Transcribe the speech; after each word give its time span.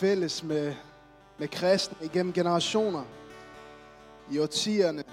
fælles 0.00 0.42
med, 0.42 0.74
med 1.38 1.48
kristne 1.48 1.96
igennem 2.06 2.32
generationer, 2.32 3.04
i 4.30 4.38
årtierne, 4.38 5.04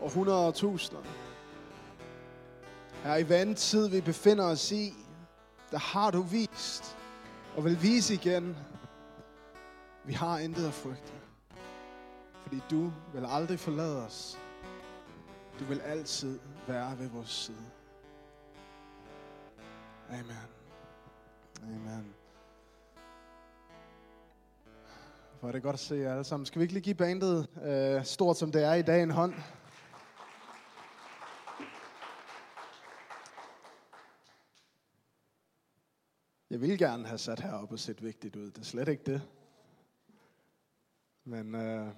og 0.00 0.10
hundrede 0.10 0.46
og 0.46 0.54
tusinder. 0.54 1.02
Her 3.02 3.16
i 3.16 3.22
hver 3.22 3.54
tid, 3.54 3.88
vi 3.88 4.00
befinder 4.00 4.44
os 4.44 4.72
i, 4.72 4.94
der 5.70 5.78
har 5.78 6.10
du 6.10 6.22
vist, 6.22 6.96
og 7.56 7.64
vil 7.64 7.82
vise 7.82 8.14
igen, 8.14 8.56
vi 10.04 10.12
har 10.12 10.38
intet 10.38 10.66
at 10.66 10.74
frygte. 10.74 11.12
Fordi 12.42 12.60
du 12.70 12.92
vil 13.14 13.26
aldrig 13.28 13.60
forlade 13.60 14.06
os. 14.06 14.38
Du 15.60 15.64
vil 15.64 15.80
altid 15.80 16.38
være 16.66 16.98
ved 16.98 17.08
vores 17.08 17.30
side. 17.30 17.66
Amen. 20.10 20.36
Amen. 21.62 22.15
Hvor 25.40 25.48
er 25.48 25.52
det 25.52 25.62
godt 25.62 25.74
at 25.74 25.80
se 25.80 25.94
jer 25.94 26.12
alle 26.12 26.24
sammen. 26.24 26.46
Skal 26.46 26.58
vi 26.58 26.62
ikke 26.62 26.74
lige 26.74 26.84
give 26.84 26.94
bandet, 26.94 27.48
øh, 27.62 28.04
stort 28.04 28.36
som 28.36 28.52
det 28.52 28.64
er 28.64 28.74
i 28.74 28.82
dag, 28.82 29.02
en 29.02 29.10
hånd? 29.10 29.34
Jeg 36.50 36.60
vil 36.60 36.78
gerne 36.78 37.06
have 37.06 37.18
sat 37.18 37.40
heroppe 37.40 37.74
og 37.74 37.78
set 37.78 38.02
vigtigt 38.02 38.36
ud. 38.36 38.46
Det 38.46 38.58
er 38.58 38.64
slet 38.64 38.88
ikke 38.88 39.02
det. 39.12 39.22
Men 41.24 41.54
øh, 41.54 41.88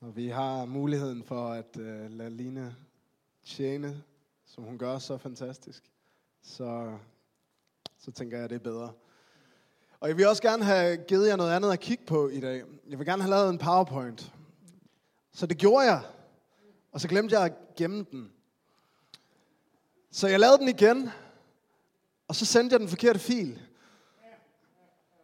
når 0.00 0.10
vi 0.10 0.28
har 0.28 0.64
muligheden 0.64 1.24
for 1.24 1.48
at 1.48 1.76
øh, 1.76 2.10
lade 2.10 2.30
Line 2.30 2.76
tjene, 3.44 4.02
som 4.44 4.64
hun 4.64 4.78
gør 4.78 4.98
så 4.98 5.18
fantastisk, 5.18 5.90
så, 6.42 6.98
så 7.98 8.12
tænker 8.12 8.36
jeg, 8.36 8.44
at 8.44 8.50
det 8.50 8.56
er 8.56 8.60
bedre. 8.60 8.92
Og 10.00 10.08
jeg 10.08 10.16
vil 10.16 10.28
også 10.28 10.42
gerne 10.42 10.64
have 10.64 10.96
givet 10.96 11.28
jer 11.28 11.36
noget 11.36 11.52
andet 11.52 11.72
at 11.72 11.80
kigge 11.80 12.04
på 12.06 12.28
i 12.28 12.40
dag. 12.40 12.62
Jeg 12.90 12.98
vil 12.98 13.06
gerne 13.06 13.22
have 13.22 13.30
lavet 13.30 13.50
en 13.50 13.58
PowerPoint. 13.58 14.32
Så 15.32 15.46
det 15.46 15.58
gjorde 15.58 15.86
jeg. 15.86 16.02
Og 16.92 17.00
så 17.00 17.08
glemte 17.08 17.34
jeg 17.38 17.44
at 17.44 17.52
gemme 17.76 18.06
den. 18.10 18.30
Så 20.10 20.28
jeg 20.28 20.40
lavede 20.40 20.58
den 20.58 20.68
igen. 20.68 21.10
Og 22.28 22.34
så 22.34 22.46
sendte 22.46 22.74
jeg 22.74 22.80
den 22.80 22.88
forkerte 22.88 23.18
fil. 23.18 23.60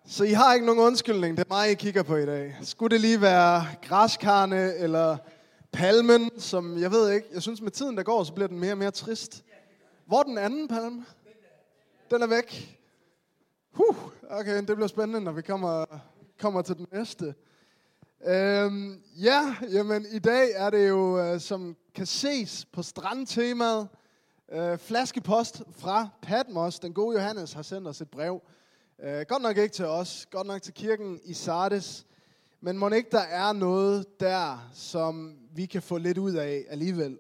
Så 0.07 0.25
I 0.25 0.33
har 0.33 0.55
ikke 0.55 0.67
nogen 0.67 0.81
undskyldning. 0.81 1.37
Det 1.37 1.45
er 1.45 1.55
mig, 1.55 1.71
I 1.71 1.75
kigger 1.75 2.03
på 2.03 2.17
i 2.17 2.27
dag. 2.27 2.57
Skulle 2.63 2.91
det 2.95 3.01
lige 3.01 3.21
være 3.21 3.67
græskarne 3.83 4.75
eller 4.75 5.17
palmen, 5.73 6.41
som 6.41 6.79
jeg 6.79 6.91
ved 6.91 7.11
ikke. 7.11 7.29
Jeg 7.33 7.43
synes 7.43 7.61
med 7.61 7.71
tiden, 7.71 7.97
der 7.97 8.03
går, 8.03 8.25
så 8.25 8.33
bliver 8.33 8.49
den 8.49 8.59
mere 8.59 8.73
og 8.73 8.79
mere 8.79 8.91
trist. 8.91 9.45
Hvor 10.07 10.19
er 10.19 10.23
den 10.23 10.39
anden 10.39 10.69
palme? 10.69 11.05
Den 12.11 12.23
er 12.23 12.27
væk. 12.27 12.76
Huh, 13.77 13.97
okay, 14.31 14.57
det 14.57 14.77
bliver 14.77 14.87
spændende, 14.87 15.21
når 15.21 15.33
vi 15.33 15.43
kommer, 15.43 15.85
kommer 16.41 16.63
til 16.63 16.77
den 16.77 16.87
næste. 16.93 17.35
Øhm, 18.27 19.03
ja, 19.17 19.57
jamen 19.73 20.07
i 20.13 20.19
dag 20.19 20.51
er 20.55 20.71
det 20.71 20.89
jo, 20.89 21.19
øh, 21.19 21.41
som 21.41 21.77
kan 21.95 22.07
ses 22.07 22.67
på 22.73 22.83
strandtemaet, 22.83 23.89
øh, 24.53 24.79
flaskepost 24.79 25.63
fra 25.71 26.09
Patmos. 26.23 26.79
Den 26.79 26.93
gode 26.93 27.17
Johannes 27.17 27.53
har 27.53 27.63
sendt 27.63 27.89
os 27.89 28.01
et 28.01 28.11
brev. 28.11 28.43
Øh, 29.03 29.25
godt 29.29 29.43
nok 29.43 29.57
ikke 29.57 29.75
til 29.75 29.87
os, 29.87 30.27
godt 30.31 30.47
nok 30.47 30.63
til 30.63 30.75
kirken 30.75 31.21
i 31.25 31.35
Sardes. 31.35 32.07
Men 32.61 32.79
må 32.79 32.89
ikke 32.89 33.11
der 33.11 33.19
er 33.19 33.53
noget 33.53 34.21
der, 34.21 34.69
som 34.75 35.39
vi 35.55 35.67
kan 35.67 35.83
få 35.83 35.99
lidt 35.99 36.19
ud 36.19 36.33
af 36.33 36.65
alligevel. 36.69 37.19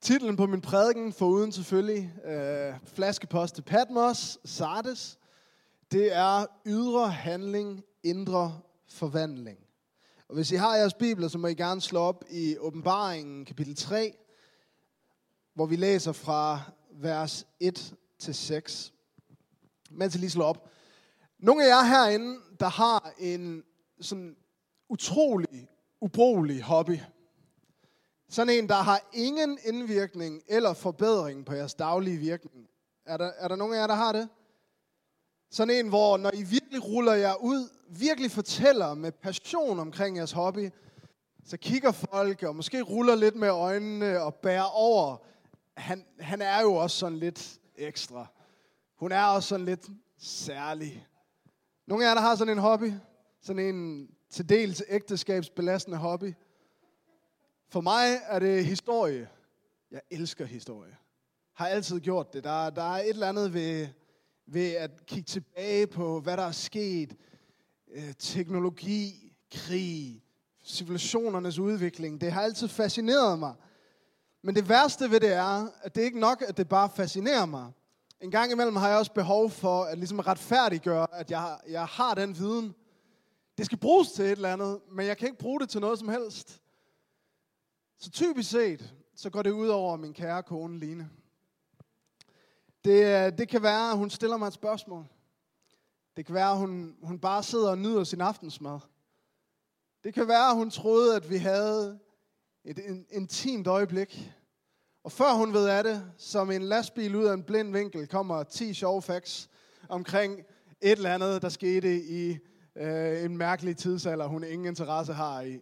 Titlen 0.00 0.36
på 0.36 0.46
min 0.46 0.60
prædiken, 0.60 1.14
uden 1.20 1.52
selvfølgelig 1.52 2.12
øh, 2.24 2.74
flaskepost 2.84 3.54
til 3.54 3.62
Patmos, 3.62 4.38
Sardes, 4.44 5.18
det 5.92 6.16
er 6.16 6.46
ydre 6.66 7.10
handling, 7.10 7.84
indre 8.02 8.60
forvandling. 8.88 9.58
Og 10.28 10.34
hvis 10.34 10.52
I 10.52 10.56
har 10.56 10.76
jeres 10.76 10.94
bibler, 10.94 11.28
så 11.28 11.38
må 11.38 11.46
I 11.46 11.54
gerne 11.54 11.80
slå 11.80 12.00
op 12.00 12.24
i 12.30 12.58
åbenbaringen 12.58 13.44
kapitel 13.44 13.76
3, 13.76 14.16
hvor 15.54 15.66
vi 15.66 15.76
læser 15.76 16.12
fra 16.12 16.60
vers 16.90 17.46
1 17.60 17.94
til 18.18 18.34
6. 18.34 18.92
Mens 19.90 20.14
I 20.14 20.18
lige 20.18 20.30
slår 20.30 20.44
op. 20.44 20.70
Nogle 21.38 21.64
af 21.64 21.68
jer 21.68 21.84
herinde, 21.84 22.40
der 22.60 22.68
har 22.68 23.12
en 23.18 23.64
sådan 24.00 24.36
utrolig, 24.88 25.68
ubrugelig 26.00 26.62
hobby. 26.62 26.98
Sådan 28.28 28.54
en, 28.54 28.68
der 28.68 28.74
har 28.74 29.00
ingen 29.12 29.58
indvirkning 29.64 30.42
eller 30.48 30.72
forbedring 30.72 31.44
på 31.44 31.54
jeres 31.54 31.74
daglige 31.74 32.16
virkning. 32.16 32.68
Er 33.06 33.16
der, 33.16 33.30
er 33.38 33.48
der 33.48 33.56
nogen 33.56 33.74
af 33.74 33.78
jer, 33.78 33.86
der 33.86 33.94
har 33.94 34.12
det? 34.12 34.28
Sådan 35.50 35.74
en, 35.74 35.88
hvor 35.88 36.16
når 36.16 36.30
I 36.34 36.42
virkelig 36.42 36.84
ruller 36.84 37.12
jer 37.12 37.34
ud, 37.34 37.68
virkelig 37.88 38.30
fortæller 38.30 38.94
med 38.94 39.12
passion 39.12 39.78
omkring 39.78 40.16
jeres 40.16 40.32
hobby, 40.32 40.70
så 41.44 41.56
kigger 41.56 41.92
folk 41.92 42.42
og 42.42 42.56
måske 42.56 42.82
ruller 42.82 43.14
lidt 43.14 43.36
med 43.36 43.48
øjnene 43.48 44.22
og 44.22 44.34
bærer 44.34 44.76
over. 44.76 45.16
Han, 45.76 46.04
han 46.20 46.42
er 46.42 46.60
jo 46.60 46.74
også 46.74 46.96
sådan 46.96 47.18
lidt 47.18 47.58
ekstra. 47.76 48.26
Hun 48.96 49.12
er 49.12 49.24
også 49.24 49.48
sådan 49.48 49.66
lidt 49.66 49.88
særlig. 50.18 51.06
Nogle 51.86 52.04
af 52.04 52.08
jer, 52.08 52.14
der 52.14 52.20
har 52.20 52.36
sådan 52.36 52.52
en 52.52 52.58
hobby, 52.58 52.92
sådan 53.42 53.74
en 53.74 54.08
til 54.30 54.48
dels 54.48 54.82
ægteskabsbelastende 54.88 55.98
hobby. 55.98 56.34
For 57.68 57.80
mig 57.80 58.20
er 58.26 58.38
det 58.38 58.64
historie. 58.66 59.28
Jeg 59.90 60.00
elsker 60.10 60.44
historie. 60.44 60.96
Har 61.54 61.66
altid 61.66 62.00
gjort 62.00 62.32
det. 62.32 62.44
Der, 62.44 62.70
der 62.70 62.82
er 62.82 63.02
et 63.02 63.08
eller 63.08 63.28
andet 63.28 63.54
ved, 63.54 63.88
ved 64.46 64.72
at 64.72 65.06
kigge 65.06 65.26
tilbage 65.26 65.86
på, 65.86 66.20
hvad 66.20 66.36
der 66.36 66.42
er 66.42 66.52
sket. 66.52 67.16
Øh, 67.90 68.14
teknologi, 68.18 69.32
krig, 69.52 70.22
civilisationernes 70.64 71.58
udvikling. 71.58 72.20
Det 72.20 72.32
har 72.32 72.42
altid 72.42 72.68
fascineret 72.68 73.38
mig. 73.38 73.54
Men 74.42 74.54
det 74.54 74.68
værste 74.68 75.10
ved 75.10 75.20
det 75.20 75.32
er, 75.32 75.68
at 75.82 75.94
det 75.94 76.00
er 76.00 76.04
ikke 76.04 76.20
nok, 76.20 76.44
at 76.48 76.56
det 76.56 76.68
bare 76.68 76.90
fascinerer 76.96 77.46
mig. 77.46 77.72
En 78.20 78.30
gang 78.30 78.52
imellem 78.52 78.76
har 78.76 78.88
jeg 78.88 78.98
også 78.98 79.12
behov 79.12 79.50
for 79.50 79.84
at 79.84 79.98
ligesom 79.98 80.18
retfærdiggøre, 80.18 81.06
at 81.12 81.30
jeg, 81.30 81.58
jeg 81.68 81.86
har 81.86 82.14
den 82.14 82.38
viden. 82.38 82.74
Det 83.58 83.66
skal 83.66 83.78
bruges 83.78 84.12
til 84.12 84.24
et 84.24 84.30
eller 84.30 84.52
andet, 84.52 84.80
men 84.92 85.06
jeg 85.06 85.16
kan 85.16 85.28
ikke 85.28 85.38
bruge 85.38 85.60
det 85.60 85.68
til 85.68 85.80
noget 85.80 85.98
som 85.98 86.08
helst. 86.08 86.60
Så 88.00 88.10
typisk 88.10 88.50
set, 88.50 88.94
så 89.14 89.30
går 89.30 89.42
det 89.42 89.50
ud 89.50 89.68
over 89.68 89.96
min 89.96 90.12
kære 90.12 90.42
kone 90.42 90.78
Line. 90.78 91.10
Det, 92.84 93.26
øh, 93.26 93.38
det 93.38 93.48
kan 93.48 93.62
være, 93.62 93.90
at 93.90 93.96
hun 93.96 94.10
stiller 94.10 94.36
mig 94.36 94.46
et 94.46 94.52
spørgsmål. 94.52 95.06
Det 96.16 96.26
kan 96.26 96.34
være, 96.34 96.50
at 96.50 96.58
hun, 96.58 96.96
hun 97.02 97.18
bare 97.18 97.42
sidder 97.42 97.70
og 97.70 97.78
nyder 97.78 98.04
sin 98.04 98.20
aftensmad. 98.20 98.78
Det 100.04 100.14
kan 100.14 100.28
være, 100.28 100.48
at 100.50 100.54
hun 100.54 100.70
troede, 100.70 101.16
at 101.16 101.30
vi 101.30 101.36
havde 101.36 101.98
et 102.64 103.04
intimt 103.10 103.66
øjeblik. 103.66 104.32
Og 105.04 105.12
før 105.12 105.32
hun 105.32 105.52
ved 105.52 105.68
af 105.68 105.84
det, 105.84 106.12
som 106.16 106.50
en 106.50 106.62
lastbil 106.62 107.16
ud 107.16 107.24
af 107.24 107.34
en 107.34 107.42
blind 107.42 107.72
vinkel, 107.72 108.08
kommer 108.08 108.42
10 108.42 108.74
sjove 108.74 109.02
facts 109.02 109.50
omkring 109.88 110.38
et 110.80 110.92
eller 110.92 111.14
andet, 111.14 111.42
der 111.42 111.48
skete 111.48 112.02
i 112.04 112.38
øh, 112.76 113.24
en 113.24 113.36
mærkelig 113.36 113.76
tidsalder, 113.76 114.26
hun 114.26 114.44
ingen 114.44 114.66
interesse 114.66 115.12
har 115.12 115.40
i. 115.40 115.60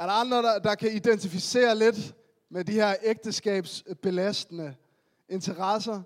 Er 0.00 0.06
der 0.06 0.12
andre, 0.12 0.42
der, 0.42 0.58
der 0.58 0.74
kan 0.74 0.92
identificere 0.92 1.78
lidt 1.78 2.14
med 2.48 2.64
de 2.64 2.72
her 2.72 2.94
ægteskabsbelastende 3.02 4.74
interesser? 5.28 6.02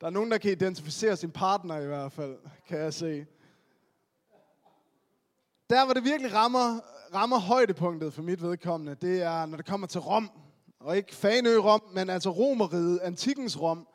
Der 0.00 0.06
er 0.06 0.10
nogen, 0.10 0.30
der 0.30 0.38
kan 0.38 0.50
identificere 0.50 1.16
sin 1.16 1.30
partner 1.30 1.78
i 1.78 1.86
hvert 1.86 2.12
fald, 2.12 2.38
kan 2.66 2.78
jeg 2.78 2.94
se. 2.94 3.26
Der, 5.70 5.84
hvor 5.84 5.94
det 5.94 6.04
virkelig 6.04 6.34
rammer, 6.34 6.80
rammer 7.14 7.38
højdepunktet 7.38 8.14
for 8.14 8.22
mit 8.22 8.42
vedkommende, 8.42 8.94
det 8.94 9.22
er, 9.22 9.46
når 9.46 9.56
det 9.56 9.66
kommer 9.66 9.86
til 9.86 10.00
Rom. 10.00 10.30
Og 10.80 10.96
ikke 10.96 11.14
Fanø 11.14 11.56
Rom, 11.56 11.82
men 11.92 12.10
altså 12.10 12.30
Romeriet, 12.30 13.00
antikens 13.02 13.60
Rom. 13.60 13.88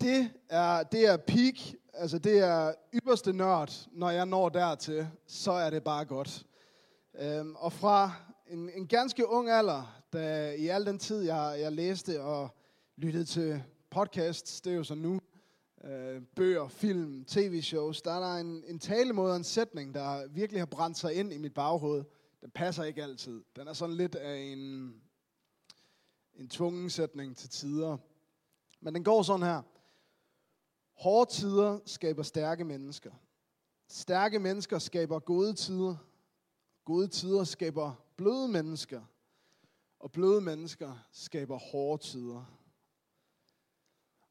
Det 0.00 0.30
er, 0.48 0.82
det 0.82 1.06
er 1.06 1.16
peak, 1.16 1.54
altså 1.94 2.18
det 2.18 2.38
er 2.38 2.74
ypperste 2.94 3.32
nørd, 3.32 3.86
når 3.92 4.10
jeg 4.10 4.26
når 4.26 4.48
dertil, 4.48 5.08
så 5.26 5.52
er 5.52 5.70
det 5.70 5.84
bare 5.84 6.04
godt. 6.04 6.46
Øhm, 7.20 7.54
og 7.54 7.72
fra 7.72 8.12
en, 8.46 8.70
en 8.70 8.86
ganske 8.86 9.28
ung 9.28 9.50
alder, 9.50 10.02
da 10.12 10.52
i 10.52 10.66
al 10.66 10.86
den 10.86 10.98
tid, 10.98 11.22
jeg, 11.22 11.56
jeg 11.60 11.72
læste 11.72 12.22
og 12.22 12.48
lyttede 12.96 13.24
til 13.24 13.62
podcasts, 13.90 14.60
det 14.60 14.72
er 14.72 14.76
jo 14.76 14.84
så 14.84 14.94
nu, 14.94 15.20
øh, 15.84 16.22
bøger, 16.36 16.68
film, 16.68 17.24
tv-shows, 17.24 18.02
der 18.02 18.12
er 18.12 18.20
der 18.20 18.40
en, 18.40 18.64
en 18.66 18.78
talemåde 18.78 19.30
og 19.30 19.36
en 19.36 19.44
sætning, 19.44 19.94
der 19.94 20.26
virkelig 20.28 20.60
har 20.60 20.66
brændt 20.66 20.98
sig 20.98 21.14
ind 21.14 21.32
i 21.32 21.38
mit 21.38 21.54
baghoved. 21.54 22.04
Den 22.40 22.50
passer 22.50 22.84
ikke 22.84 23.02
altid. 23.02 23.44
Den 23.56 23.68
er 23.68 23.72
sådan 23.72 23.96
lidt 23.96 24.14
af 24.14 24.36
en, 24.36 24.94
en 26.34 26.48
tvungen 26.48 26.90
sætning 26.90 27.36
til 27.36 27.48
tider. 27.48 27.96
Men 28.80 28.94
den 28.94 29.04
går 29.04 29.22
sådan 29.22 29.46
her. 29.46 29.62
Hårde 30.92 31.30
tider 31.30 31.78
skaber 31.86 32.22
stærke 32.22 32.64
mennesker. 32.64 33.12
Stærke 33.88 34.38
mennesker 34.38 34.78
skaber 34.78 35.18
gode 35.18 35.52
tider. 35.52 35.96
Gode 36.84 37.08
tider 37.08 37.44
skaber 37.44 37.92
bløde 38.16 38.48
mennesker. 38.48 39.00
Og 39.98 40.12
bløde 40.12 40.40
mennesker 40.40 41.06
skaber 41.12 41.58
hårde 41.58 42.02
tider. 42.02 42.60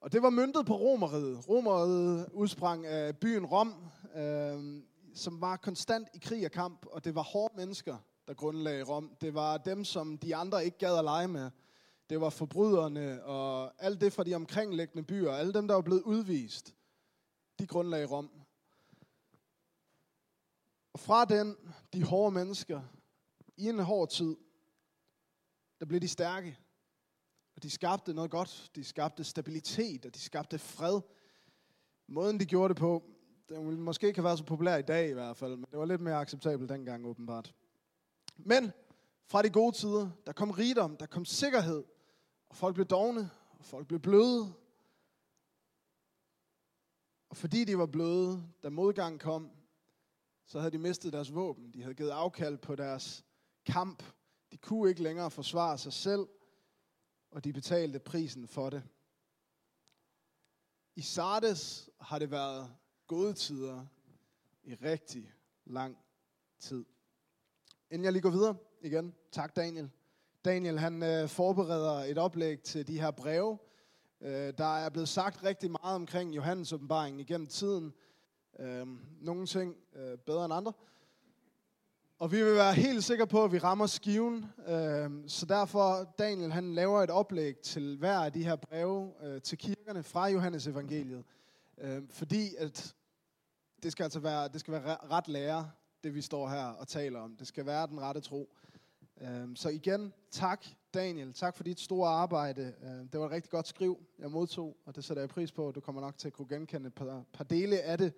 Og 0.02 0.12
det 0.12 0.22
var 0.22 0.30
myntet 0.30 0.66
på 0.66 0.76
romeriet. 0.76 1.50
Romeriet 1.50 2.30
udsprang 2.34 2.86
af 2.86 3.18
byen 3.18 3.46
Rom, 3.46 3.76
øh, 4.16 4.84
som 5.16 5.42
var 5.42 5.58
konstant 5.58 6.08
i 6.14 6.18
krig 6.18 6.46
og 6.46 6.52
kamp, 6.52 6.86
og 6.86 7.06
det 7.06 7.16
var 7.16 7.24
hårde 7.24 7.54
mennesker, 7.58 7.98
der 8.28 8.34
grundlagde 8.34 8.84
Rom. 8.84 9.16
Det 9.22 9.34
var 9.34 9.58
dem, 9.58 9.86
som 9.86 10.18
de 10.18 10.36
andre 10.36 10.66
ikke 10.66 10.78
gad 10.78 10.98
at 10.98 11.04
lege 11.04 11.28
med. 11.28 11.52
Det 12.10 12.22
var 12.22 12.30
forbryderne 12.30 13.24
og 13.24 13.72
alt 13.84 14.02
det 14.02 14.14
fra 14.14 14.24
de 14.24 14.36
omkringliggende 14.36 15.04
byer, 15.04 15.32
alle 15.32 15.54
dem, 15.54 15.68
der 15.68 15.76
var 15.76 15.82
blevet 15.82 16.02
udvist, 16.02 16.76
de 17.60 17.68
grundlagde 17.68 18.06
Rom. 18.06 18.30
Fra 21.00 21.26
den, 21.26 21.56
de 21.94 22.04
hårde 22.04 22.32
mennesker, 22.32 22.82
i 23.58 23.70
en 23.70 23.80
hård 23.80 24.10
tid, 24.10 24.36
der 25.80 25.86
blev 25.86 26.00
de 26.00 26.08
stærke. 26.08 26.58
Og 27.56 27.64
de 27.64 27.70
skabte 27.70 28.14
noget 28.14 28.32
godt. 28.32 28.72
De 28.76 28.84
skabte 28.84 29.24
stabilitet, 29.24 30.06
og 30.06 30.16
de 30.16 30.20
skabte 30.20 30.60
fred. 30.60 31.02
Måden, 32.08 32.40
de 32.40 32.46
gjorde 32.46 32.74
det 32.74 32.78
på, 32.78 33.04
den 33.50 33.68
ville 33.68 33.80
måske 33.82 34.08
ikke 34.08 34.18
have 34.18 34.24
været 34.24 34.38
så 34.38 34.46
populær 34.46 34.76
i 34.76 34.82
dag 34.82 35.10
i 35.10 35.14
hvert 35.14 35.38
fald, 35.38 35.56
men 35.56 35.66
det 35.72 35.80
var 35.80 35.86
lidt 35.86 36.02
mere 36.02 36.16
acceptabelt 36.16 36.70
dengang 36.70 37.06
åbenbart. 37.06 37.56
Men 38.38 38.72
fra 39.26 39.42
de 39.42 39.50
gode 39.50 39.76
tider, 39.76 40.10
der 40.26 40.32
kom 40.34 40.52
rigdom, 40.52 40.98
der 40.98 41.06
kom 41.06 41.26
sikkerhed, 41.26 41.84
og 42.50 42.56
folk 42.56 42.76
blev 42.76 42.86
dogne, 42.86 43.30
og 43.50 43.66
folk 43.66 43.88
blev 43.88 44.00
bløde. 44.00 44.54
Og 47.30 47.38
fordi 47.38 47.66
de 47.66 47.78
var 47.78 47.86
bløde, 47.86 48.44
da 48.64 48.70
modgang 48.70 49.20
kom, 49.20 49.52
så 50.50 50.60
havde 50.60 50.72
de 50.72 50.78
mistet 50.78 51.14
deres 51.14 51.36
våben. 51.36 51.72
De 51.74 51.82
havde 51.82 51.96
givet 51.96 52.10
afkald 52.10 52.58
på 52.58 52.76
deres 52.76 53.26
kamp. 53.66 54.04
De 54.52 54.58
kunne 54.58 54.90
ikke 54.90 55.04
længere 55.04 55.32
forsvare 55.32 55.78
sig 55.78 55.94
selv, 55.94 56.28
og 57.32 57.44
de 57.44 57.54
betalte 57.54 58.00
prisen 58.00 58.48
for 58.48 58.70
det. 58.70 58.84
I 60.96 61.02
Sardes 61.02 61.90
har 62.02 62.20
det 62.20 62.32
været 62.32 62.76
gode 63.08 63.34
tider 63.34 63.86
i 64.64 64.74
rigtig 64.76 65.34
lang 65.66 65.98
tid. 66.60 66.86
Inden 67.92 68.06
jeg 68.06 68.12
lige 68.12 68.22
går 68.22 68.30
videre 68.30 68.58
igen, 68.82 69.16
tak 69.32 69.56
Daniel. 69.56 69.90
Daniel 70.46 70.80
han 70.80 71.04
øh, 71.04 71.28
forbereder 71.28 71.94
et 71.94 72.18
oplæg 72.18 72.62
til 72.62 72.88
de 72.88 73.00
her 73.00 73.12
breve. 73.12 73.58
Øh, 74.22 74.54
der 74.58 74.78
er 74.78 74.90
blevet 74.90 75.10
sagt 75.10 75.44
rigtig 75.44 75.72
meget 75.72 75.96
omkring 75.96 76.36
Johannes 76.36 76.74
åbenbaringen 76.74 77.20
igennem 77.20 77.48
tiden. 77.48 77.94
Øh, 78.60 78.88
nogle 79.22 79.46
ting 79.46 79.76
øh, 79.96 80.18
bedre 80.18 80.46
end 80.46 80.54
andre. 80.54 80.74
Og 82.20 82.32
vi 82.32 82.44
vil 82.44 82.54
være 82.54 82.74
helt 82.74 83.04
sikre 83.04 83.28
på, 83.28 83.44
at 83.44 83.52
vi 83.52 83.58
rammer 83.58 83.88
skiven. 83.88 84.46
Øh, 84.68 85.10
så 85.28 85.46
derfor, 85.46 86.14
Daniel 86.18 86.52
han 86.52 86.74
laver 86.74 87.02
et 87.02 87.10
oplæg 87.10 87.58
til 87.58 87.98
hver 87.98 88.18
af 88.18 88.34
de 88.34 88.44
her 88.44 88.56
breve 88.56 89.12
øh, 89.24 89.42
til 89.42 89.58
kirkerne 89.58 90.04
fra 90.04 90.28
Johannes 90.28 90.68
evangeliet. 90.68 91.24
Øhm, 91.78 92.08
fordi 92.10 92.56
at 92.58 92.96
det 93.84 93.92
skal 93.92 94.04
altså 94.04 94.20
være, 94.20 94.48
det 94.48 94.60
skal 94.60 94.72
være 94.72 94.98
ret 95.12 95.28
lære, 95.28 95.72
det 96.04 96.16
vi 96.16 96.22
står 96.22 96.50
her 96.50 96.66
og 96.66 96.88
taler 96.88 97.20
om. 97.20 97.36
Det 97.36 97.48
skal 97.48 97.66
være 97.66 97.88
den 97.88 98.02
rette 98.02 98.22
tro. 98.22 98.56
Øhm, 99.22 99.56
så 99.56 99.70
igen, 99.70 100.14
tak 100.32 100.66
Daniel. 100.94 101.34
Tak 101.34 101.56
for 101.56 101.64
dit 101.64 101.80
store 101.80 102.10
arbejde. 102.10 102.74
Øhm, 102.84 103.08
det 103.08 103.20
var 103.20 103.26
et 103.26 103.32
rigtig 103.32 103.52
godt 103.52 103.68
skriv, 103.68 104.00
jeg 104.20 104.32
modtog, 104.32 104.78
og 104.86 104.96
det 104.96 105.04
sætter 105.04 105.22
jeg 105.22 105.30
pris 105.30 105.52
på. 105.52 105.72
Du 105.72 105.80
kommer 105.80 106.02
nok 106.02 106.18
til 106.18 106.28
at 106.28 106.34
kunne 106.34 106.48
genkende 106.48 106.88
et 106.88 106.94
par, 106.94 107.24
par 107.34 107.44
dele 107.44 107.82
af 107.82 107.98
det 107.98 108.14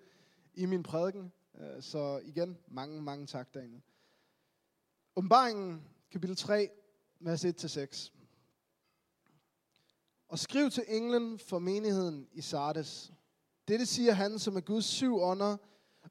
i 0.54 0.66
min 0.66 0.82
prædiken. 0.82 1.32
Øh, 1.60 1.82
så 1.82 2.20
igen, 2.24 2.58
mange, 2.68 3.02
mange 3.02 3.26
tak 3.26 3.54
Daniel. 3.54 3.82
Åbenbaringen, 5.16 5.82
kapitel 6.10 6.36
3, 6.36 6.70
vers 7.20 7.44
1-6. 7.44 8.12
Og 10.28 10.38
skriv 10.38 10.70
til 10.70 10.84
englen 10.88 11.38
for 11.38 11.58
menigheden 11.58 12.28
i 12.32 12.40
Sardes. 12.40 13.12
Dette 13.68 13.86
siger 13.86 14.12
han, 14.12 14.38
som 14.38 14.56
er 14.56 14.60
Guds 14.60 14.84
syv 14.84 15.20
ånder 15.20 15.56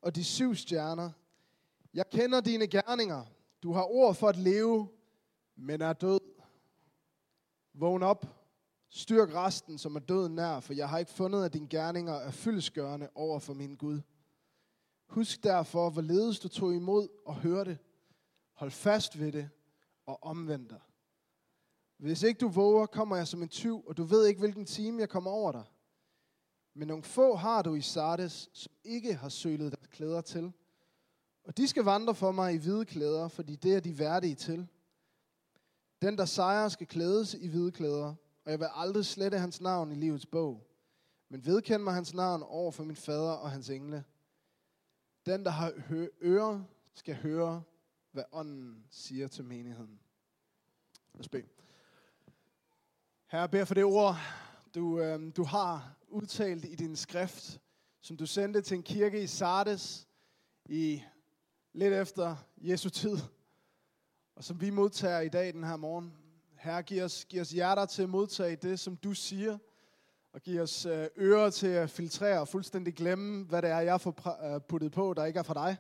og 0.02 0.16
de 0.16 0.24
syv 0.24 0.56
stjerner. 0.56 1.12
Jeg 1.94 2.10
kender 2.10 2.42
dine 2.42 2.68
gerninger. 2.68 3.26
Du 3.64 3.74
har 3.74 3.84
ord 3.84 4.16
for 4.16 4.30
at 4.30 4.38
leve, 4.38 4.90
men 5.56 5.82
er 5.82 5.94
død. 5.94 6.20
Vågn 7.74 8.04
op. 8.04 8.26
Styrk 8.90 9.34
resten, 9.34 9.78
som 9.78 9.96
er 9.96 10.00
døden 10.00 10.36
nær, 10.36 10.60
for 10.60 10.74
jeg 10.74 10.90
har 10.90 10.98
ikke 10.98 11.12
fundet, 11.12 11.46
at 11.46 11.54
dine 11.54 11.68
gerninger 11.68 12.14
er 12.14 12.32
fyldesgørende 12.32 13.10
over 13.16 13.40
for 13.40 13.54
min 13.54 13.76
Gud. 13.76 14.02
Husk 15.12 15.44
derfor, 15.44 15.90
hvorledes 15.90 16.40
du 16.40 16.48
tog 16.48 16.76
imod 16.76 17.08
og 17.26 17.36
hørte. 17.36 17.80
Hold 18.54 18.72
fast 18.72 19.20
ved 19.20 19.32
det 19.32 19.50
og 20.06 20.24
omvend 20.24 20.70
dig. 20.70 20.80
Hvis 21.98 22.24
ikke 22.24 22.38
du 22.38 22.48
våger, 22.48 22.86
kommer 22.86 23.16
jeg 23.16 23.28
som 23.28 23.42
en 23.42 23.50
tyv, 23.50 23.84
og 23.88 23.98
du 23.98 24.04
ved 24.04 24.26
ikke, 24.26 24.40
hvilken 24.40 24.66
time 24.66 25.00
jeg 25.00 25.10
kommer 25.10 25.32
over 25.32 25.52
dig. 25.52 25.64
Men 26.74 26.88
nogle 26.88 27.04
få 27.04 27.36
har 27.36 27.62
du 27.62 27.76
i 27.76 27.82
Sardes, 27.82 28.50
som 28.54 28.72
ikke 28.84 29.14
har 29.14 29.30
sølet 29.30 29.72
deres 29.72 29.88
klæder 29.88 30.22
til. 30.22 30.54
Og 31.44 31.58
de 31.58 31.68
skal 31.68 31.84
vandre 31.84 32.16
for 32.16 32.32
mig 32.32 32.54
i 32.54 32.58
hvide 32.58 32.86
klæder, 32.86 33.28
fordi 33.28 33.56
det 33.56 33.76
er 33.76 33.80
de 33.80 34.00
værdige 34.00 34.36
til. 34.36 34.68
Den, 36.02 36.18
der 36.18 36.26
sejrer, 36.26 36.70
skal 36.70 36.88
klædes 36.88 37.34
i 37.34 37.48
hvide 37.48 37.72
klæder, 37.72 38.16
og 38.46 38.52
jeg 38.52 38.60
vil 38.60 38.68
aldrig 38.74 39.06
slette 39.06 39.38
hans 39.38 39.62
navn 39.62 39.92
i 39.92 39.96
livets 39.96 40.26
bog. 40.26 40.68
Men 41.30 41.46
vedkend 41.46 41.84
mig 41.84 41.94
hans 41.94 42.14
navn 42.14 42.44
over 42.44 42.72
for 42.72 42.84
min 42.84 42.96
fader 42.96 43.32
og 43.32 43.52
hans 43.52 43.70
engle. 43.70 44.04
Den, 45.26 45.46
der 45.46 45.52
har 45.52 45.74
ører, 46.22 46.64
skal 46.94 47.16
høre, 47.16 47.64
hvad 48.12 48.24
ånden 48.32 48.86
siger 48.90 49.28
til 49.28 49.44
menigheden. 49.44 50.00
Lad 51.14 51.20
os 51.20 51.30
bede. 51.30 51.48
Herre, 53.28 53.42
jeg 53.42 53.52
beder 53.52 53.66
for 53.66 53.74
det 53.74 53.84
ord, 53.84 54.16
du, 54.76 55.00
øh, 55.00 55.32
du 55.38 55.44
har 55.44 55.96
udtalt 56.08 56.66
i 56.66 56.76
din 56.76 56.96
skrift, 56.96 57.62
som 58.02 58.18
du 58.18 58.26
sendte 58.26 58.62
til 58.62 58.78
en 58.78 58.84
kirke 58.84 59.24
i 59.24 59.28
Sardes 59.28 60.08
i 60.66 61.04
lidt 61.74 61.94
efter 61.94 62.36
Jesu 62.58 62.90
tid, 62.90 63.18
og 64.36 64.44
som 64.44 64.62
vi 64.62 64.70
modtager 64.70 65.20
i 65.20 65.30
dag 65.30 65.54
den 65.54 65.64
her 65.64 65.76
morgen. 65.76 66.18
Herre, 66.56 66.84
giv 66.84 67.04
os, 67.04 67.26
giv 67.26 67.42
os 67.42 67.52
hjerter 67.52 67.86
til 67.86 68.04
at 68.04 68.10
modtage 68.10 68.56
det, 68.56 68.80
som 68.80 68.96
du 68.98 69.14
siger, 69.14 69.58
og 70.34 70.42
give 70.42 70.62
os 70.62 70.86
øh, 70.86 71.08
ører 71.18 71.50
til 71.50 71.68
at 71.68 71.90
filtrere 71.90 72.40
og 72.40 72.48
fuldstændig 72.48 72.94
glemme, 72.94 73.46
hvad 73.46 73.62
det 73.62 73.70
er, 73.70 73.80
jeg 73.80 74.02
får 74.02 74.54
øh, 74.56 74.62
puttet 74.62 74.92
på, 74.92 75.14
der 75.14 75.26
ikke 75.26 75.40
er 75.40 75.44
for 75.44 75.54
dig. 75.54 75.78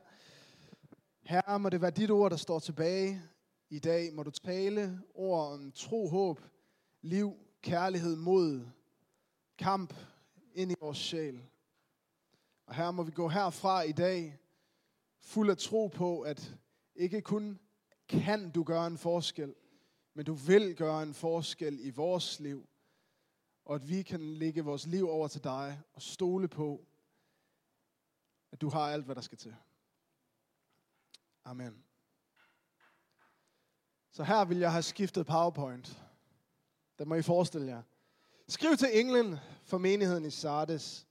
Herre, 1.24 1.59
må 1.59 1.69
det 1.69 1.81
være 1.81 1.92
dit 1.92 2.12
ord, 2.12 2.31
der 2.31 2.38
står 2.38 2.59
tilbage 2.59 3.21
i 3.69 3.80
dag. 3.80 4.13
Må 4.13 4.24
du 4.24 4.31
tale 4.31 5.01
ord 5.13 5.51
om 5.53 5.71
tro, 5.71 6.07
håb, 6.07 6.39
liv, 7.01 7.33
kærlighed, 7.62 8.15
mod, 8.15 8.68
kamp 9.57 9.94
ind 10.54 10.71
i 10.71 10.76
vores 10.81 10.97
sjæl. 10.97 11.42
Og 12.68 12.76
her 12.76 12.92
må 12.92 13.04
vi 13.04 13.11
gå 13.11 13.28
herfra 13.28 13.81
i 13.81 13.92
dag 13.92 14.40
fuld 15.21 15.49
af 15.49 15.57
tro 15.57 15.87
på, 15.87 16.21
at 16.21 16.56
ikke 16.95 17.21
kun 17.21 17.59
kan 18.09 18.52
du 18.52 18.64
gøre 18.64 18.87
en 18.87 18.97
forskel, 18.97 19.56
men 20.14 20.26
du 20.26 20.33
vil 20.33 20.76
gøre 20.76 21.04
en 21.04 21.14
forskel 21.14 21.80
i 21.81 21.90
vores 21.90 22.40
liv. 22.40 22.68
Og 23.71 23.75
at 23.75 23.90
vi 23.90 24.01
kan 24.01 24.21
lægge 24.21 24.63
vores 24.63 24.85
liv 24.85 25.09
over 25.09 25.28
til 25.28 25.44
dig 25.44 25.81
og 25.94 26.01
stole 26.01 26.47
på, 26.47 26.85
at 28.51 28.61
du 28.61 28.69
har 28.69 28.80
alt, 28.80 29.06
hvad 29.06 29.16
der 29.16 29.21
skal 29.21 29.37
til. 29.37 29.56
Amen. 31.45 31.83
Så 34.11 34.23
her 34.23 34.45
vil 34.45 34.57
jeg 34.57 34.71
have 34.71 34.83
skiftet 34.83 35.25
PowerPoint. 35.25 36.04
Det 36.99 37.07
må 37.07 37.16
I 37.16 37.21
forestille 37.21 37.68
jer. 37.68 37.81
Skriv 38.47 38.78
til 38.78 38.99
englen 38.99 39.37
for 39.63 39.78
menigheden 39.78 40.25
i 40.25 40.30
Sardes. 40.31 41.07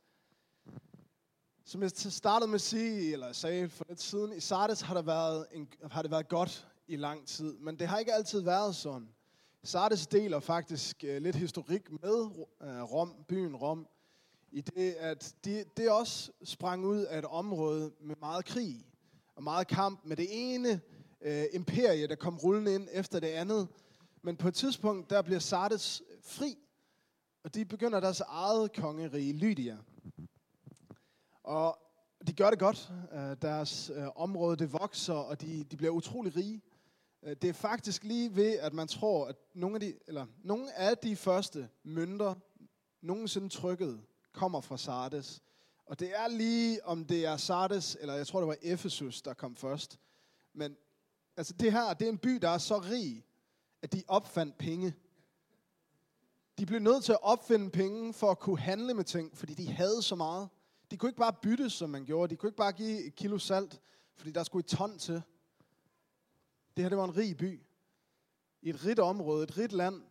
Som 1.65 1.83
jeg 1.83 1.91
startede 1.91 2.51
med 2.51 2.55
at 2.55 2.61
sige, 2.61 3.13
eller 3.13 3.33
sagde 3.33 3.69
for 3.69 3.85
lidt 3.89 4.01
siden, 4.01 4.33
i 4.33 4.41
Sardes 4.41 4.81
har, 4.81 4.95
der 4.95 5.03
været 5.03 5.47
en, 5.53 5.73
har 5.91 6.03
det 6.03 6.11
været 6.11 6.29
godt 6.29 6.69
i 6.87 6.97
lang 6.97 7.27
tid, 7.27 7.59
men 7.59 7.79
det 7.79 7.89
har 7.89 7.99
ikke 7.99 8.15
altid 8.15 8.41
været 8.41 8.77
sådan. 8.77 9.15
Sardes 9.65 10.07
deler 10.07 10.41
faktisk 10.41 11.05
øh, 11.05 11.23
lidt 11.23 11.37
historik 11.37 12.03
med 12.03 12.47
øh, 12.63 12.83
Rom, 12.83 13.25
byen 13.29 13.57
Rom, 13.57 13.87
i 14.53 14.61
det, 14.61 14.93
at 14.93 15.35
de, 15.45 15.65
det 15.77 15.91
også 15.91 16.33
sprang 16.45 16.85
ud 16.85 16.99
af 16.99 17.19
et 17.19 17.25
område 17.25 17.93
med 18.01 18.17
meget 18.21 18.45
krig 18.45 18.87
og 19.37 19.43
meget 19.43 19.67
kamp 19.67 20.01
med 20.05 20.17
det 20.17 20.27
ene 20.31 20.81
øh, 21.21 21.45
imperie, 21.53 22.07
der 22.07 22.15
kom 22.15 22.39
rullende 22.39 22.75
ind 22.75 22.89
efter 22.93 23.21
det 23.21 23.27
andet. 23.27 23.69
Men 24.23 24.37
på 24.37 24.49
et 24.49 24.55
tidspunkt, 24.55 25.11
der 25.11 25.23
bliver 25.23 25.41
Sardes 25.41 26.03
øh, 26.11 26.17
fri, 26.23 26.59
og 27.45 27.55
de 27.55 27.65
begynder 27.65 28.01
deres 28.01 28.21
eget 28.21 28.73
kongerige, 28.73 29.33
Lydia. 29.33 29.77
Og 31.43 31.79
de 32.27 32.33
gør 32.33 32.51
det 32.51 32.59
godt. 32.59 32.93
Deres 33.43 33.91
øh, 33.95 34.07
område 34.17 34.57
det 34.57 34.73
vokser, 34.73 35.15
og 35.15 35.41
de, 35.41 35.65
de 35.65 35.77
bliver 35.77 35.93
utrolig 35.93 36.37
rige. 36.37 36.63
Øh, 37.23 37.37
det 37.43 37.49
er 37.49 37.53
faktisk 37.53 38.05
lige 38.05 38.37
ved, 38.37 38.59
at 38.59 38.73
man 38.73 38.89
tror, 38.89 39.27
at 39.27 39.37
nogle 39.55 39.77
af 39.77 39.81
de, 39.81 39.95
eller 40.07 40.27
nogle 40.45 40.79
af 40.79 40.99
de 40.99 41.17
første 41.17 41.69
mønter, 41.83 42.35
nogensinde 43.01 43.49
trykket, 43.49 44.01
kommer 44.33 44.61
fra 44.61 44.79
Sardes. 44.79 45.43
Og 45.87 46.01
det 46.01 46.17
er 46.17 46.29
lige, 46.29 46.85
om 46.85 47.05
det 47.05 47.27
er 47.27 47.37
Sardes, 47.37 47.97
eller 48.01 48.15
jeg 48.15 48.27
tror, 48.27 48.41
det 48.41 48.49
var 48.49 48.57
Efesus, 48.63 49.23
der 49.23 49.35
kom 49.35 49.57
først. 49.57 49.99
Men 50.53 50.77
altså 51.37 51.53
det 51.53 51.73
her, 51.73 51.95
det 51.95 52.05
er 52.05 52.13
en 52.13 52.19
by, 52.19 52.31
der 52.31 52.49
er 52.49 52.59
så 52.59 52.79
rig, 52.79 53.25
at 53.83 53.93
de 53.93 54.03
opfandt 54.09 54.59
penge. 54.59 54.95
De 56.59 56.67
blev 56.67 56.81
nødt 56.81 57.05
til 57.05 57.13
at 57.13 57.23
opfinde 57.23 57.71
penge 57.71 58.13
for 58.13 58.31
at 58.31 58.39
kunne 58.39 58.59
handle 58.59 58.95
med 58.95 59.05
ting, 59.05 59.37
fordi 59.37 59.55
de 59.55 59.69
havde 59.73 60.03
så 60.03 60.15
meget. 60.15 60.49
De 60.91 60.97
kunne 60.97 61.09
ikke 61.09 61.19
bare 61.19 61.33
bytte, 61.43 61.71
som 61.71 61.91
man 61.91 62.05
gjorde. 62.05 62.31
De 62.31 62.37
kunne 62.37 62.49
ikke 62.49 62.57
bare 62.57 62.73
give 62.73 63.05
et 63.07 63.15
kilo 63.15 63.39
salt, 63.39 63.81
fordi 64.17 64.31
der 64.31 64.43
skulle 64.43 64.61
et 64.61 64.71
ton 64.71 64.99
til. 64.99 65.23
Det 66.77 66.85
her, 66.85 66.89
det 66.89 66.99
var 66.99 67.05
en 67.05 67.17
rig 67.17 67.37
by. 67.37 67.61
I 68.63 68.71
et 68.71 68.85
rigt 68.85 68.99
område, 68.99 69.43
et 69.43 69.59
rigt 69.59 69.73
land. 69.73 70.03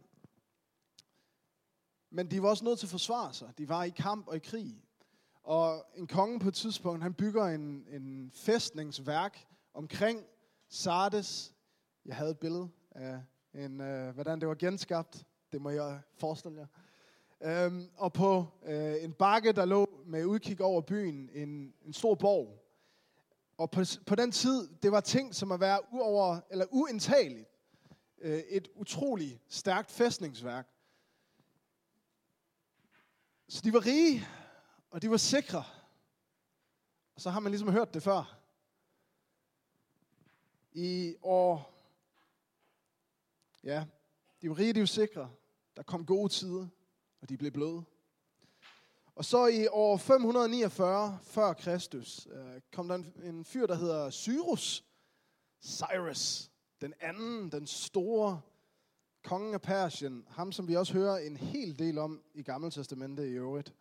Men 2.10 2.32
de 2.32 2.42
var 2.42 2.50
også 2.50 2.66
nødt 2.66 2.80
til 2.80 2.86
at 2.86 2.92
forsvare 2.92 3.34
sig. 3.34 3.54
De 3.58 3.70
var 3.70 3.84
i 3.84 3.90
kamp 3.90 4.28
og 4.28 4.36
i 4.36 4.40
krig. 4.40 4.84
Og 5.44 5.86
en 5.96 6.08
konge 6.08 6.40
på 6.40 6.48
et 6.48 6.54
tidspunkt, 6.54 7.04
han 7.04 7.14
bygger 7.14 7.46
en, 7.46 7.88
en 7.90 8.32
fæstningsværk 8.34 9.48
omkring 9.74 10.26
Sardes. 10.70 11.54
Jeg 12.06 12.16
havde 12.16 12.32
et 12.32 12.40
billede 12.40 12.70
af, 12.92 13.22
en, 13.54 13.82
øh, 13.82 14.14
hvordan 14.14 14.40
det 14.40 14.48
var 14.48 14.56
genskabt. 14.56 15.26
Det 15.52 15.62
må 15.62 15.70
jeg 15.70 16.02
forestille 16.16 16.58
jer. 16.58 16.68
Øhm, 17.42 17.90
og 17.98 18.14
på 18.14 18.46
øh, 18.66 19.04
en 19.04 19.14
bakke, 19.14 19.52
der 19.52 19.66
lå 19.66 19.90
med 20.06 20.26
udkig 20.26 20.62
over 20.62 20.82
byen, 20.82 21.30
en, 21.34 21.74
en 21.86 21.94
stor 21.94 22.16
borg. 22.16 22.69
Og 23.60 23.72
på, 23.72 23.82
på 24.06 24.16
den 24.16 24.32
tid, 24.32 24.70
det 24.84 24.92
var 24.92 25.02
ting 25.02 25.36
som 25.36 25.52
at 25.52 25.60
være 25.60 25.94
uover, 25.94 26.40
eller 26.50 26.66
uindtageligt. 26.70 27.50
Øh, 28.18 28.40
et 28.40 28.68
utroligt 28.76 29.42
stærkt 29.48 29.92
fæstningsværk. 29.92 30.68
Så 33.48 33.62
de 33.64 33.74
var 33.74 33.86
rige, 33.86 34.28
og 34.90 35.02
de 35.02 35.10
var 35.10 35.18
sikre. 35.18 35.64
Og 37.16 37.22
så 37.22 37.30
har 37.30 37.40
man 37.40 37.52
ligesom 37.52 37.72
hørt 37.72 37.94
det 37.94 38.04
før. 38.04 38.40
I 40.72 41.16
år, 41.22 41.74
ja, 43.64 43.86
de 44.42 44.50
var 44.50 44.58
rige, 44.58 44.74
de 44.74 44.80
var 44.80 44.86
sikre. 44.86 45.32
Der 45.78 45.84
kom 45.84 46.06
gode 46.06 46.30
tider, 46.30 46.68
og 47.22 47.30
de 47.30 47.38
blev 47.38 47.52
bløde. 47.52 47.84
Og 49.20 49.26
så 49.26 49.46
i 49.46 49.68
år 49.68 49.98
549 49.98 51.20
før 51.24 51.54
Kristus 51.54 52.28
øh, 52.32 52.62
kom 52.72 52.88
der 52.88 52.96
en, 52.96 53.14
en 53.24 53.46
fyr, 53.46 53.66
der 53.66 53.76
hedder 53.76 54.10
Cyrus. 54.10 54.86
Cyrus. 55.64 56.52
Den 56.82 56.94
anden, 57.00 57.52
den 57.52 57.68
store 57.68 58.42
kongen 59.24 59.54
af 59.54 59.62
Persien. 59.62 60.26
Ham, 60.30 60.52
som 60.52 60.68
vi 60.68 60.76
også 60.76 60.94
hører 60.94 61.18
en 61.18 61.38
hel 61.38 61.80
del 61.80 61.98
om 61.98 62.24
i 62.34 62.44
Gamle 62.44 62.72
Testamentet 62.72 63.26
i 63.26 63.32
øvrigt. 63.32 63.74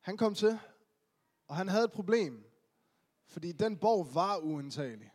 Han 0.00 0.16
kom 0.16 0.34
til, 0.34 0.58
og 1.46 1.56
han 1.56 1.68
havde 1.68 1.84
et 1.84 1.92
problem, 1.92 2.44
fordi 3.26 3.52
den 3.52 3.76
borg 3.78 4.14
var 4.14 4.38
uindtagelig. 4.38 5.10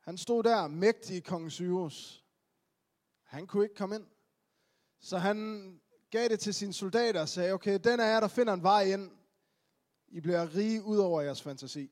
Han 0.00 0.18
stod 0.18 0.42
der, 0.42 0.68
mægtig 0.68 1.24
kong 1.24 1.52
Cyrus. 1.52 2.24
Han 3.22 3.46
kunne 3.46 3.64
ikke 3.64 3.74
komme 3.74 3.94
ind. 3.94 4.06
Så 5.00 5.18
han 5.18 5.80
gav 6.14 6.28
det 6.28 6.40
til 6.40 6.54
sine 6.54 6.72
soldater 6.72 7.20
og 7.20 7.28
sagde, 7.28 7.52
okay, 7.52 7.78
den 7.84 8.00
af 8.00 8.12
jer, 8.12 8.20
der 8.20 8.28
finder 8.28 8.52
en 8.52 8.62
vej 8.62 8.82
ind. 8.82 9.10
I 10.08 10.20
bliver 10.20 10.54
rige 10.54 10.82
ud 10.82 10.98
over 10.98 11.20
jeres 11.20 11.42
fantasi. 11.42 11.90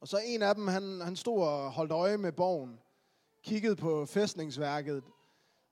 Og 0.00 0.08
så 0.08 0.18
en 0.24 0.42
af 0.42 0.54
dem, 0.54 0.66
han, 0.66 1.00
han 1.00 1.16
stod 1.16 1.42
og 1.42 1.72
holdt 1.72 1.92
øje 1.92 2.18
med 2.18 2.32
borgen, 2.32 2.80
kiggede 3.42 3.76
på 3.76 4.06
fæstningsværket. 4.06 5.02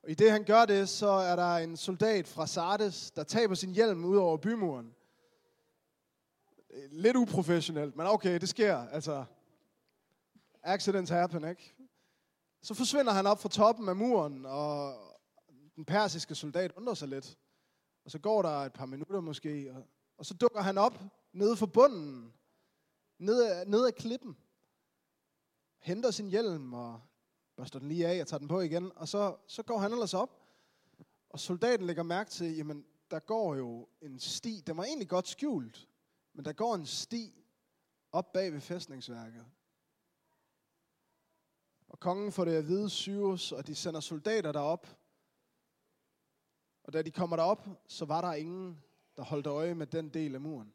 Og 0.02 0.10
i 0.10 0.14
det 0.14 0.30
han 0.30 0.44
gør 0.44 0.64
det, 0.64 0.88
så 0.88 1.08
er 1.08 1.36
der 1.36 1.56
en 1.56 1.76
soldat 1.76 2.28
fra 2.28 2.46
Sardes, 2.46 3.10
der 3.10 3.22
taber 3.22 3.54
sin 3.54 3.70
hjelm 3.70 4.04
ud 4.04 4.16
over 4.16 4.36
bymuren. 4.36 4.94
Lidt 6.90 7.16
uprofessionelt, 7.16 7.96
men 7.96 8.06
okay, 8.06 8.40
det 8.40 8.48
sker. 8.48 8.88
Altså, 8.88 9.24
accidents 10.62 11.10
happen, 11.10 11.48
ikke? 11.48 11.74
Så 12.62 12.74
forsvinder 12.74 13.12
han 13.12 13.26
op 13.26 13.42
fra 13.42 13.48
toppen 13.48 13.88
af 13.88 13.96
muren, 13.96 14.46
og 14.46 14.94
den 15.76 15.84
persiske 15.84 16.34
soldat 16.34 16.72
undrer 16.76 16.94
sig 16.94 17.08
lidt. 17.08 17.38
Og 18.04 18.10
så 18.10 18.18
går 18.18 18.42
der 18.42 18.48
et 18.48 18.72
par 18.72 18.86
minutter 18.86 19.20
måske, 19.20 19.72
og, 19.72 19.86
og 20.16 20.26
så 20.26 20.34
dukker 20.34 20.60
han 20.60 20.78
op 20.78 20.98
nede 21.32 21.56
for 21.56 21.66
bunden, 21.66 22.34
nede, 23.18 23.70
nede 23.70 23.86
af 23.86 23.94
klippen, 23.94 24.36
henter 25.78 26.10
sin 26.10 26.28
hjelm 26.28 26.74
og 26.74 27.00
børster 27.56 27.78
den 27.78 27.88
lige 27.88 28.06
af 28.06 28.20
og 28.20 28.26
tager 28.26 28.38
den 28.38 28.48
på 28.48 28.60
igen, 28.60 28.92
og 28.96 29.08
så, 29.08 29.36
så 29.46 29.62
går 29.62 29.78
han 29.78 29.92
ellers 29.92 30.14
op, 30.14 30.42
og 31.28 31.40
soldaten 31.40 31.86
lægger 31.86 32.02
mærke 32.02 32.30
til, 32.30 32.56
jamen, 32.56 32.86
der 33.10 33.18
går 33.18 33.54
jo 33.54 33.88
en 34.02 34.18
sti, 34.18 34.62
den 34.66 34.76
var 34.76 34.84
egentlig 34.84 35.08
godt 35.08 35.28
skjult, 35.28 35.88
men 36.32 36.44
der 36.44 36.52
går 36.52 36.74
en 36.74 36.86
sti 36.86 37.44
op 38.12 38.32
bag 38.32 38.52
ved 38.52 38.60
fæstningsværket. 38.60 39.46
Og 41.88 42.00
kongen 42.00 42.32
får 42.32 42.44
det 42.44 42.54
at 42.54 42.66
vide, 42.66 42.90
Syrus, 42.90 43.52
og 43.52 43.66
de 43.66 43.74
sender 43.74 44.00
soldater 44.00 44.52
derop. 44.52 44.86
Og 46.86 46.92
da 46.92 47.02
de 47.02 47.10
kommer 47.10 47.36
derop, 47.36 47.68
så 47.86 48.04
var 48.04 48.20
der 48.20 48.32
ingen, 48.32 48.82
der 49.16 49.22
holdt 49.22 49.46
øje 49.46 49.74
med 49.74 49.86
den 49.86 50.08
del 50.08 50.34
af 50.34 50.40
muren. 50.40 50.72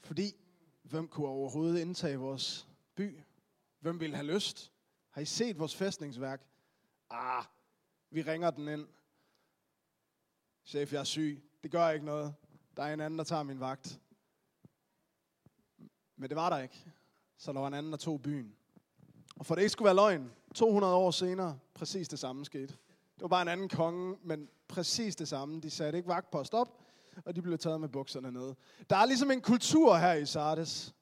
Fordi, 0.00 0.36
hvem 0.82 1.08
kunne 1.08 1.28
overhovedet 1.28 1.80
indtage 1.80 2.16
vores 2.16 2.68
by? 2.94 3.20
Hvem 3.80 4.00
ville 4.00 4.16
have 4.16 4.26
lyst? 4.26 4.72
Har 5.10 5.20
I 5.20 5.24
set 5.24 5.58
vores 5.58 5.76
fæstningsværk? 5.76 6.46
Ah, 7.10 7.44
vi 8.10 8.22
ringer 8.22 8.50
den 8.50 8.68
ind. 8.68 8.88
Chef, 10.64 10.92
jeg 10.92 11.00
er 11.00 11.04
syg. 11.04 11.42
Det 11.62 11.70
gør 11.70 11.90
ikke 11.90 12.06
noget. 12.06 12.34
Der 12.76 12.82
er 12.82 12.94
en 12.94 13.00
anden, 13.00 13.18
der 13.18 13.24
tager 13.24 13.42
min 13.42 13.60
vagt. 13.60 14.00
Men 16.16 16.28
det 16.28 16.36
var 16.36 16.50
der 16.50 16.58
ikke. 16.58 16.84
Så 17.36 17.52
der 17.52 17.60
var 17.60 17.68
en 17.68 17.74
anden, 17.74 17.92
der 17.92 17.98
tog 17.98 18.22
byen. 18.22 18.56
Og 19.36 19.46
for 19.46 19.54
det 19.54 19.62
ikke 19.62 19.72
skulle 19.72 19.86
være 19.86 19.94
løgn, 19.94 20.32
200 20.54 20.94
år 20.94 21.10
senere, 21.10 21.58
præcis 21.74 22.08
det 22.08 22.18
samme 22.18 22.44
skete. 22.44 22.76
Det 23.16 23.22
var 23.22 23.28
bare 23.28 23.42
en 23.42 23.48
anden 23.48 23.68
konge, 23.68 24.18
men 24.24 24.48
præcis 24.68 25.16
det 25.16 25.28
samme. 25.28 25.60
De 25.60 25.70
satte 25.70 25.96
ikke 25.96 26.08
vagtpost 26.08 26.54
op, 26.54 26.82
og 27.24 27.36
de 27.36 27.42
blev 27.42 27.58
taget 27.58 27.80
med 27.80 27.88
bukserne 27.88 28.32
nede. 28.32 28.54
Der 28.90 28.96
er 28.96 29.06
ligesom 29.06 29.30
en 29.30 29.40
kultur 29.40 29.96
her 29.96 30.12
i 30.12 30.26
Sardes. 30.26 30.94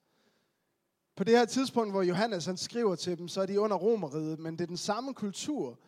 På 1.16 1.24
det 1.24 1.38
her 1.38 1.44
tidspunkt, 1.44 1.92
hvor 1.92 2.02
Johannes 2.02 2.46
han 2.46 2.56
skriver 2.56 2.94
til 2.94 3.18
dem, 3.18 3.28
så 3.28 3.40
er 3.40 3.46
de 3.46 3.60
under 3.60 3.76
romeriet, 3.76 4.38
men 4.38 4.58
det 4.58 4.60
er 4.60 4.66
den 4.66 4.76
samme 4.76 5.14
kultur. 5.14 5.78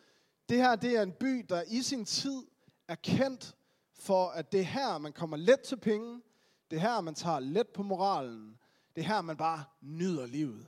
Det 0.48 0.56
her 0.56 0.76
det 0.76 0.96
er 0.96 1.02
en 1.02 1.12
by, 1.12 1.46
der 1.48 1.62
i 1.68 1.82
sin 1.82 2.04
tid 2.04 2.42
er 2.88 2.94
kendt 2.94 3.56
for, 3.98 4.28
at 4.28 4.52
det 4.52 4.60
er 4.60 4.64
her, 4.64 4.98
man 4.98 5.12
kommer 5.12 5.36
let 5.36 5.60
til 5.60 5.76
penge. 5.76 6.22
Det 6.70 6.76
er 6.76 6.80
her, 6.80 7.00
man 7.00 7.14
tager 7.14 7.40
let 7.40 7.68
på 7.68 7.82
moralen. 7.82 8.58
Det 8.96 9.02
er 9.02 9.06
her, 9.06 9.20
man 9.20 9.36
bare 9.36 9.64
nyder 9.80 10.26
livet. 10.26 10.66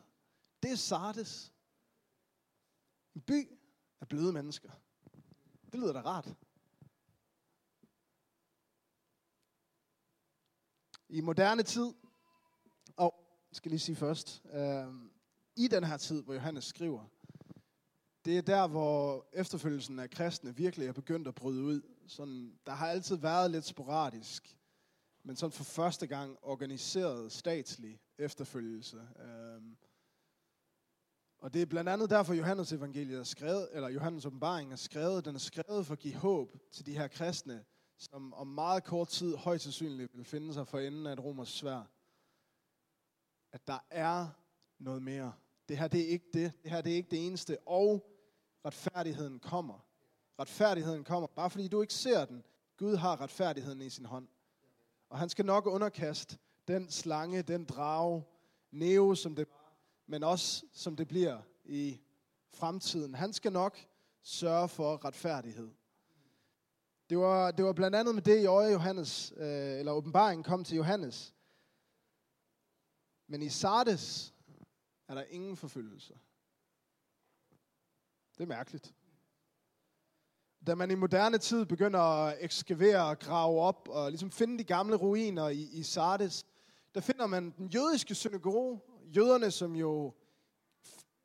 Det 0.62 0.72
er 0.72 0.76
Sardes. 0.76 1.52
En 3.14 3.20
by 3.20 3.48
af 4.00 4.08
bløde 4.08 4.32
mennesker. 4.32 4.70
Det 5.72 5.80
lyder 5.80 5.92
da 5.92 6.00
rart. 6.00 6.34
I 11.08 11.20
moderne 11.20 11.62
tid, 11.62 11.94
og 12.96 13.14
skal 13.52 13.70
lige 13.70 13.78
sige 13.80 13.96
først, 13.96 14.42
øh, 14.52 14.86
i 15.56 15.68
den 15.68 15.84
her 15.84 15.96
tid, 15.96 16.22
hvor 16.22 16.34
Johannes 16.34 16.64
skriver, 16.64 17.04
det 18.24 18.38
er 18.38 18.42
der, 18.42 18.66
hvor 18.66 19.26
efterfølgelsen 19.32 19.98
af 19.98 20.10
kristne 20.10 20.56
virkelig 20.56 20.88
er 20.88 20.92
begyndt 20.92 21.28
at 21.28 21.34
bryde 21.34 21.62
ud. 21.62 21.82
Sådan, 22.06 22.58
der 22.66 22.72
har 22.72 22.88
altid 22.88 23.16
været 23.16 23.50
lidt 23.50 23.64
sporadisk, 23.64 24.56
men 25.22 25.36
sådan 25.36 25.52
for 25.52 25.64
første 25.64 26.06
gang 26.06 26.38
organiseret 26.42 27.32
statslig 27.32 28.00
efterfølgelse. 28.18 28.96
Øh, 28.96 29.62
og 31.40 31.54
det 31.54 31.62
er 31.62 31.66
blandt 31.66 31.90
andet 31.90 32.10
derfor, 32.10 32.34
Johannes 32.34 32.72
evangeliet 32.72 33.18
er 33.18 33.24
skrevet, 33.24 33.68
eller 33.72 33.88
Johannes 33.88 34.26
åbenbaring 34.26 34.72
er 34.72 34.76
skrevet. 34.76 35.24
Den 35.24 35.34
er 35.34 35.38
skrevet 35.38 35.86
for 35.86 35.92
at 35.92 35.98
give 35.98 36.14
håb 36.14 36.56
til 36.72 36.86
de 36.86 36.98
her 36.98 37.08
kristne, 37.08 37.64
som 37.96 38.34
om 38.34 38.46
meget 38.46 38.84
kort 38.84 39.08
tid 39.08 39.36
højst 39.36 39.64
sandsynligt 39.64 40.16
vil 40.16 40.24
finde 40.24 40.54
sig 40.54 40.68
for 40.68 40.78
enden 40.78 41.06
af 41.06 41.12
et 41.12 41.24
romers 41.24 41.48
svær. 41.48 41.82
At 43.52 43.66
der 43.66 43.78
er 43.90 44.28
noget 44.78 45.02
mere. 45.02 45.32
Det 45.68 45.78
her 45.78 45.88
det 45.88 46.00
er 46.00 46.08
ikke 46.08 46.26
det. 46.34 46.52
Det 46.62 46.70
her 46.70 46.80
det 46.80 46.92
er 46.92 46.96
ikke 46.96 47.10
det 47.10 47.26
eneste. 47.26 47.58
Og 47.66 48.14
retfærdigheden 48.64 49.38
kommer. 49.40 49.86
Retfærdigheden 50.38 51.04
kommer. 51.04 51.26
Bare 51.26 51.50
fordi 51.50 51.68
du 51.68 51.82
ikke 51.82 51.94
ser 51.94 52.24
den. 52.24 52.44
Gud 52.76 52.96
har 52.96 53.20
retfærdigheden 53.20 53.82
i 53.82 53.90
sin 53.90 54.04
hånd. 54.04 54.28
Og 55.10 55.18
han 55.18 55.28
skal 55.28 55.44
nok 55.44 55.66
underkaste 55.66 56.38
den 56.68 56.90
slange, 56.90 57.42
den 57.42 57.64
drage, 57.64 58.24
Neo, 58.70 59.14
som 59.14 59.34
det 59.34 59.48
men 60.08 60.22
også 60.22 60.66
som 60.72 60.96
det 60.96 61.08
bliver 61.08 61.42
i 61.64 62.00
fremtiden. 62.54 63.14
Han 63.14 63.32
skal 63.32 63.52
nok 63.52 63.78
sørge 64.22 64.68
for 64.68 65.04
retfærdighed. 65.04 65.70
Det 67.10 67.18
var, 67.18 67.50
det 67.50 67.64
var 67.64 67.72
blandt 67.72 67.96
andet 67.96 68.14
med 68.14 68.22
det 68.22 68.42
i 68.42 68.46
øje 68.46 68.72
Johannes, 68.72 69.32
øh, 69.36 69.78
eller 69.78 69.92
åbenbaringen 69.92 70.44
kom 70.44 70.64
til 70.64 70.76
Johannes. 70.76 71.34
Men 73.26 73.42
i 73.42 73.48
Sardes 73.48 74.34
er 75.08 75.14
der 75.14 75.22
ingen 75.22 75.56
forfølgelse. 75.56 76.18
Det 78.38 78.42
er 78.42 78.46
mærkeligt. 78.46 78.94
Da 80.66 80.74
man 80.74 80.90
i 80.90 80.94
moderne 80.94 81.38
tid 81.38 81.64
begynder 81.64 82.00
at 82.00 82.36
ekskavere 82.40 83.04
og 83.04 83.18
grave 83.18 83.60
op 83.60 83.88
og 83.88 84.10
ligesom 84.10 84.30
finde 84.30 84.58
de 84.58 84.64
gamle 84.64 84.96
ruiner 84.96 85.48
i, 85.48 85.62
i 85.62 85.82
Sardes, 85.82 86.46
der 86.94 87.00
finder 87.00 87.26
man 87.26 87.50
den 87.50 87.66
jødiske 87.66 88.14
synagoge, 88.14 88.80
jøderne, 89.16 89.50
som 89.50 89.76
jo 89.76 90.14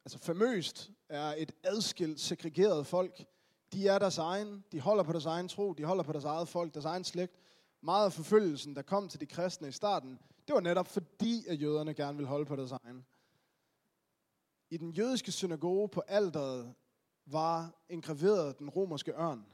altså 0.05 0.17
famøst 0.19 0.91
er 1.09 1.35
et 1.37 1.51
adskilt, 1.63 2.19
segregeret 2.19 2.87
folk, 2.87 3.25
De 3.73 3.87
er 3.87 3.99
deres 3.99 4.17
egen, 4.17 4.63
de 4.71 4.79
holder 4.79 5.03
på 5.03 5.11
deres 5.11 5.25
egen 5.25 5.47
tro, 5.47 5.73
de 5.73 5.83
holder 5.83 6.03
på 6.03 6.11
deres 6.11 6.25
eget 6.25 6.47
folk, 6.47 6.73
deres 6.73 6.85
egen 6.85 7.03
slægt. 7.03 7.39
Meget 7.81 8.05
af 8.05 8.13
forfølgelsen, 8.13 8.75
der 8.75 8.81
kom 8.81 9.09
til 9.09 9.19
de 9.19 9.25
kristne 9.25 9.67
i 9.67 9.71
starten, 9.71 10.19
det 10.47 10.53
var 10.53 10.59
netop 10.59 10.87
fordi, 10.87 11.45
at 11.47 11.61
jøderne 11.61 11.93
gerne 11.93 12.17
ville 12.17 12.27
holde 12.27 12.45
på 12.45 12.55
deres 12.55 12.71
egen. 12.71 13.05
I 14.69 14.77
den 14.77 14.91
jødiske 14.91 15.31
synagoge 15.31 15.89
på 15.89 16.03
alderet 16.07 16.73
var 17.25 17.83
engraveret 17.89 18.59
den 18.59 18.69
romerske 18.69 19.11
ørn. 19.11 19.45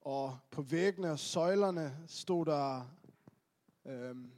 Og 0.00 0.38
på 0.50 0.62
væggene 0.62 1.10
og 1.10 1.18
søjlerne 1.18 1.98
stod 2.06 2.46
der 2.46 2.90
øhm, 3.86 4.32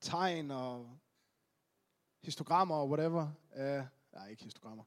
tegn 0.00 0.50
og 0.50 0.98
histogrammer 2.22 2.74
og 2.74 2.88
whatever. 2.88 3.28
Øh, 3.56 3.84
nej, 4.12 4.28
ikke 4.28 4.44
histogrammer. 4.44 4.84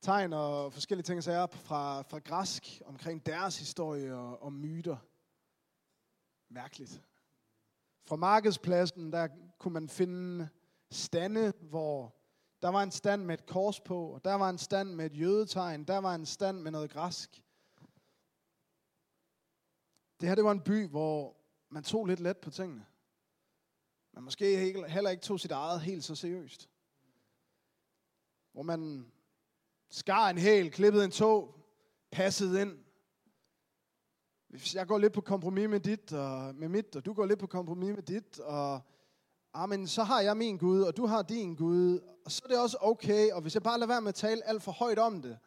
Tegn 0.00 0.32
og 0.32 0.72
forskellige 0.72 1.04
ting, 1.04 1.24
så 1.24 1.32
er 1.32 1.46
fra, 1.46 2.02
fra 2.02 2.18
græsk 2.18 2.82
omkring 2.84 3.26
deres 3.26 3.58
historie 3.58 4.14
og, 4.14 4.42
og 4.42 4.52
myter. 4.52 4.96
Mærkeligt. 6.48 7.02
Fra 8.06 8.16
markedspladsen, 8.16 9.12
der 9.12 9.28
kunne 9.58 9.74
man 9.74 9.88
finde 9.88 10.48
stande, 10.90 11.52
hvor 11.60 12.14
der 12.62 12.68
var 12.68 12.82
en 12.82 12.90
stand 12.90 13.24
med 13.24 13.34
et 13.34 13.46
kors 13.46 13.80
på, 13.80 14.06
og 14.06 14.24
der 14.24 14.34
var 14.34 14.50
en 14.50 14.58
stand 14.58 14.94
med 14.94 15.06
et 15.06 15.20
jødetegn, 15.20 15.84
der 15.84 15.98
var 15.98 16.14
en 16.14 16.26
stand 16.26 16.60
med 16.60 16.70
noget 16.70 16.90
græsk. 16.90 17.42
Det 20.20 20.28
her 20.28 20.34
det 20.34 20.44
var 20.44 20.52
en 20.52 20.60
by, 20.60 20.88
hvor 20.88 21.36
man 21.68 21.82
tog 21.82 22.06
lidt 22.06 22.20
let 22.20 22.38
på 22.38 22.50
tingene. 22.50 22.86
Man 24.14 24.24
måske 24.24 24.56
heller 24.88 25.10
ikke 25.10 25.22
tog 25.22 25.40
sit 25.40 25.50
eget 25.50 25.80
helt 25.80 26.04
så 26.04 26.14
seriøst. 26.14 26.68
Hvor 28.52 28.62
man 28.62 29.06
skar 29.90 30.30
en 30.30 30.38
hæl, 30.38 30.70
klippede 30.70 31.04
en 31.04 31.10
tog, 31.10 31.54
passede 32.10 32.62
ind. 32.62 32.78
Hvis 34.48 34.74
jeg 34.74 34.86
går 34.86 34.98
lidt 34.98 35.12
på 35.12 35.20
kompromis 35.20 35.68
med 35.68 35.80
dit 35.80 36.12
og 36.12 36.54
med 36.54 36.68
mit, 36.68 36.96
og 36.96 37.04
du 37.04 37.12
går 37.12 37.26
lidt 37.26 37.38
på 37.38 37.46
kompromis 37.46 37.94
med 37.94 38.02
dit, 38.02 38.38
og 38.38 38.74
ah, 38.74 38.80
amen, 39.52 39.88
så 39.88 40.02
har 40.02 40.20
jeg 40.20 40.36
min 40.36 40.58
Gud, 40.58 40.82
og 40.82 40.96
du 40.96 41.06
har 41.06 41.22
din 41.22 41.54
Gud, 41.54 42.00
og 42.24 42.32
så 42.32 42.40
er 42.44 42.48
det 42.48 42.58
også 42.58 42.76
okay, 42.80 43.30
og 43.30 43.42
hvis 43.42 43.54
jeg 43.54 43.62
bare 43.62 43.78
lader 43.78 43.92
være 43.92 44.00
med 44.00 44.08
at 44.08 44.14
tale 44.14 44.48
alt 44.48 44.62
for 44.62 44.72
højt 44.72 44.98
om 44.98 45.22
det, 45.22 45.38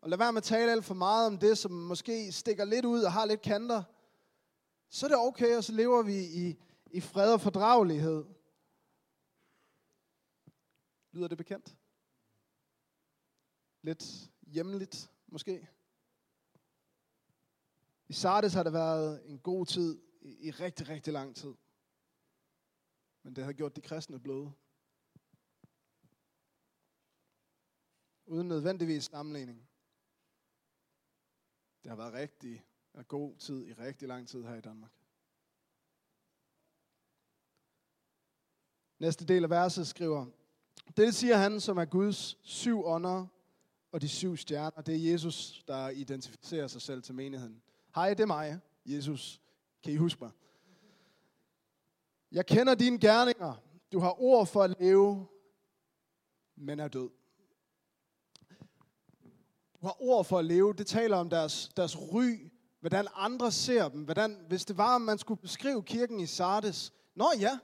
og 0.00 0.08
lader 0.08 0.22
være 0.22 0.32
med 0.32 0.40
at 0.40 0.44
tale 0.44 0.72
alt 0.72 0.84
for 0.84 0.94
meget 0.94 1.26
om 1.26 1.38
det, 1.38 1.58
som 1.58 1.72
måske 1.72 2.32
stikker 2.32 2.64
lidt 2.64 2.84
ud 2.84 3.02
og 3.02 3.12
har 3.12 3.24
lidt 3.24 3.42
kanter, 3.42 3.82
så 4.90 5.06
er 5.06 5.08
det 5.08 5.18
okay, 5.18 5.56
og 5.56 5.64
så 5.64 5.72
lever 5.72 6.02
vi 6.02 6.16
i, 6.24 6.56
i 6.90 7.00
fred 7.00 7.32
og 7.32 7.40
fordragelighed. 7.40 8.24
Lyder 11.12 11.28
det 11.28 11.38
bekendt? 11.38 11.76
Lidt 13.82 14.30
hjemligt, 14.46 15.10
måske? 15.26 15.68
I 18.08 18.12
Sardes 18.12 18.54
har 18.54 18.62
det 18.62 18.72
været 18.72 19.30
en 19.30 19.38
god 19.38 19.66
tid 19.66 20.02
i, 20.20 20.46
i 20.48 20.50
rigtig, 20.50 20.88
rigtig 20.88 21.12
lang 21.12 21.36
tid. 21.36 21.54
Men 23.22 23.36
det 23.36 23.44
har 23.44 23.52
gjort 23.52 23.76
de 23.76 23.80
kristne 23.80 24.20
bløde. 24.20 24.52
Uden 28.26 28.48
nødvendigvis 28.48 29.04
sammenligning. 29.04 29.68
Det 31.82 31.90
har 31.90 31.96
været 31.96 32.12
rigtig 32.12 32.64
god 33.08 33.36
tid 33.36 33.66
i 33.66 33.72
rigtig 33.72 34.08
lang 34.08 34.28
tid 34.28 34.42
her 34.42 34.54
i 34.54 34.60
Danmark. 34.60 34.97
Næste 38.98 39.24
del 39.24 39.44
af 39.44 39.50
verset 39.50 39.86
skriver, 39.86 40.26
det 40.96 41.14
siger 41.14 41.36
han, 41.36 41.60
som 41.60 41.78
er 41.78 41.84
Guds 41.84 42.38
syv 42.42 42.84
ånder 42.84 43.26
og 43.92 44.00
de 44.00 44.08
syv 44.08 44.36
stjerner. 44.36 44.80
Det 44.82 44.94
er 44.94 45.12
Jesus, 45.12 45.64
der 45.68 45.88
identificerer 45.88 46.66
sig 46.66 46.82
selv 46.82 47.02
til 47.02 47.14
menigheden. 47.14 47.62
Hej, 47.94 48.14
det 48.14 48.20
er 48.20 48.26
mig, 48.26 48.60
Jesus. 48.86 49.40
Kan 49.82 49.92
I 49.92 49.96
huske 49.96 50.24
mig? 50.24 50.30
Jeg 52.32 52.46
kender 52.46 52.74
dine 52.74 52.98
gerninger. 52.98 53.54
Du 53.92 54.00
har 54.00 54.22
ord 54.22 54.46
for 54.46 54.62
at 54.62 54.80
leve, 54.80 55.26
men 56.56 56.80
er 56.80 56.88
død. 56.88 57.10
Du 59.80 59.86
har 59.86 60.02
ord 60.02 60.24
for 60.24 60.38
at 60.38 60.44
leve. 60.44 60.74
Det 60.74 60.86
taler 60.86 61.16
om 61.16 61.30
deres, 61.30 61.70
deres 61.76 61.98
ry, 61.98 62.50
hvordan 62.80 63.06
andre 63.14 63.52
ser 63.52 63.88
dem. 63.88 64.02
Hvordan, 64.02 64.44
hvis 64.48 64.64
det 64.64 64.76
var, 64.76 64.96
at 64.96 65.02
man 65.02 65.18
skulle 65.18 65.40
beskrive 65.40 65.82
kirken 65.82 66.20
i 66.20 66.26
Sardes. 66.26 66.92
Nå 67.14 67.32
ja, 67.40 67.58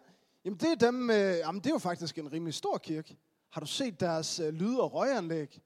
jamen 0.44 0.58
det 0.58 0.70
er 0.70 0.74
dem, 0.74 1.10
øh, 1.10 1.16
jamen 1.16 1.60
det 1.60 1.66
er 1.66 1.74
jo 1.74 1.78
faktisk 1.78 2.18
en 2.18 2.32
rimelig 2.32 2.54
stor 2.54 2.78
kirke. 2.78 3.16
Har 3.50 3.60
du 3.60 3.66
set 3.66 4.00
deres 4.00 4.40
øh, 4.40 4.54
lyd- 4.54 4.78
og 4.78 4.94
røganlæg? 4.94 5.60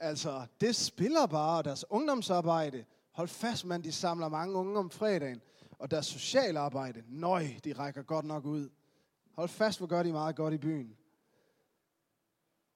Altså, 0.00 0.46
det 0.60 0.76
spiller 0.76 1.26
bare 1.26 1.62
deres 1.62 1.84
ungdomsarbejde. 1.90 2.84
Hold 3.12 3.28
fast, 3.28 3.64
man, 3.64 3.84
de 3.84 3.92
samler 3.92 4.28
mange 4.28 4.54
unge 4.54 4.78
om 4.78 4.90
fredagen. 4.90 5.40
Og 5.78 5.90
deres 5.90 6.06
sociale 6.06 6.58
arbejde, 6.58 7.02
nøj, 7.08 7.46
de 7.64 7.72
rækker 7.72 8.02
godt 8.02 8.24
nok 8.24 8.44
ud. 8.44 8.70
Hold 9.32 9.48
fast, 9.48 9.78
hvor 9.78 9.86
gør 9.86 10.02
de 10.02 10.12
meget 10.12 10.36
godt 10.36 10.54
i 10.54 10.58
byen. 10.58 10.96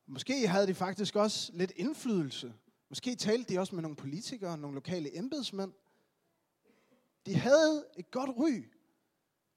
Måske 0.06 0.48
havde 0.48 0.66
de 0.66 0.74
faktisk 0.74 1.16
også 1.16 1.52
lidt 1.54 1.72
indflydelse. 1.76 2.54
Måske 2.88 3.16
talte 3.16 3.54
de 3.54 3.58
også 3.58 3.74
med 3.74 3.82
nogle 3.82 3.96
politikere, 3.96 4.58
nogle 4.58 4.74
lokale 4.74 5.18
embedsmænd. 5.18 5.72
De 7.26 7.34
havde 7.34 7.86
et 7.96 8.10
godt 8.10 8.30
ry. 8.30 8.64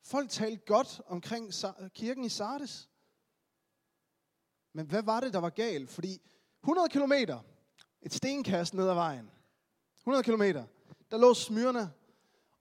Folk 0.02 0.30
talte 0.30 0.66
godt 0.66 1.02
omkring 1.06 1.54
kirken 1.94 2.26
i 2.26 2.30
Sardes. 2.30 2.90
Men 4.74 4.86
hvad 4.86 5.04
var 5.04 5.20
det, 5.20 5.34
der 5.34 5.40
var 5.40 5.50
galt? 5.50 5.90
Fordi 5.90 6.22
100 6.64 6.90
kilometer, 6.90 7.40
et 8.02 8.14
stenkast 8.14 8.74
ned 8.74 8.90
ad 8.90 8.94
vejen, 8.94 9.32
100 9.98 10.24
kilometer, 10.24 10.66
der 11.12 11.18
lå 11.18 11.34
Smyrna, 11.34 11.90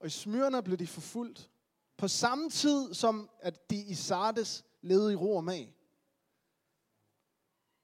og 0.01 0.07
i 0.07 0.11
Smyrna 0.11 0.61
blev 0.61 0.77
de 0.77 0.87
forfulgt. 0.87 1.51
På 1.97 2.09
samme 2.09 2.51
tid 2.51 2.95
som 2.95 3.31
at 3.41 3.71
de 3.71 3.77
i 3.77 3.95
Sardes 3.95 4.65
levede 4.81 5.13
i 5.13 5.17
ro 5.17 5.37
og 5.37 5.45
mag. 5.45 5.75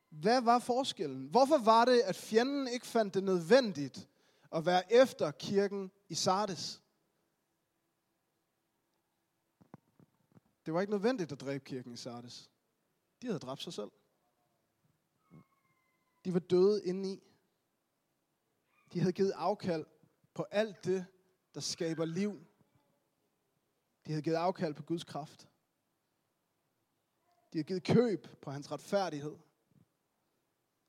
Hvad 0.08 0.40
var 0.40 0.58
forskellen? 0.58 1.26
Hvorfor 1.26 1.58
var 1.58 1.84
det, 1.84 2.00
at 2.00 2.16
fjenden 2.16 2.68
ikke 2.68 2.86
fandt 2.86 3.14
det 3.14 3.24
nødvendigt 3.24 4.08
at 4.52 4.66
være 4.66 4.92
efter 4.92 5.30
kirken 5.30 5.90
i 6.08 6.14
Sardes? 6.14 6.82
Det 10.66 10.74
var 10.74 10.80
ikke 10.80 10.90
nødvendigt 10.90 11.32
at 11.32 11.40
dræbe 11.40 11.64
kirken 11.64 11.92
i 11.92 11.96
Sardes. 11.96 12.50
De 13.22 13.26
havde 13.26 13.38
dræbt 13.38 13.62
sig 13.62 13.72
selv. 13.72 13.90
De 16.24 16.32
var 16.32 16.38
døde 16.38 16.84
indeni. 16.84 17.22
De 18.92 19.00
havde 19.00 19.12
givet 19.12 19.32
afkald 19.32 19.86
på 20.34 20.42
alt 20.42 20.84
det, 20.84 21.06
der 21.54 21.60
skaber 21.60 22.04
liv. 22.04 22.46
De 24.06 24.12
havde 24.12 24.22
givet 24.22 24.36
afkald 24.36 24.74
på 24.74 24.82
Guds 24.82 25.04
kraft. 25.04 25.48
De 27.52 27.58
havde 27.58 27.64
givet 27.64 27.84
køb 27.84 28.40
på 28.42 28.50
hans 28.50 28.72
retfærdighed. 28.72 29.36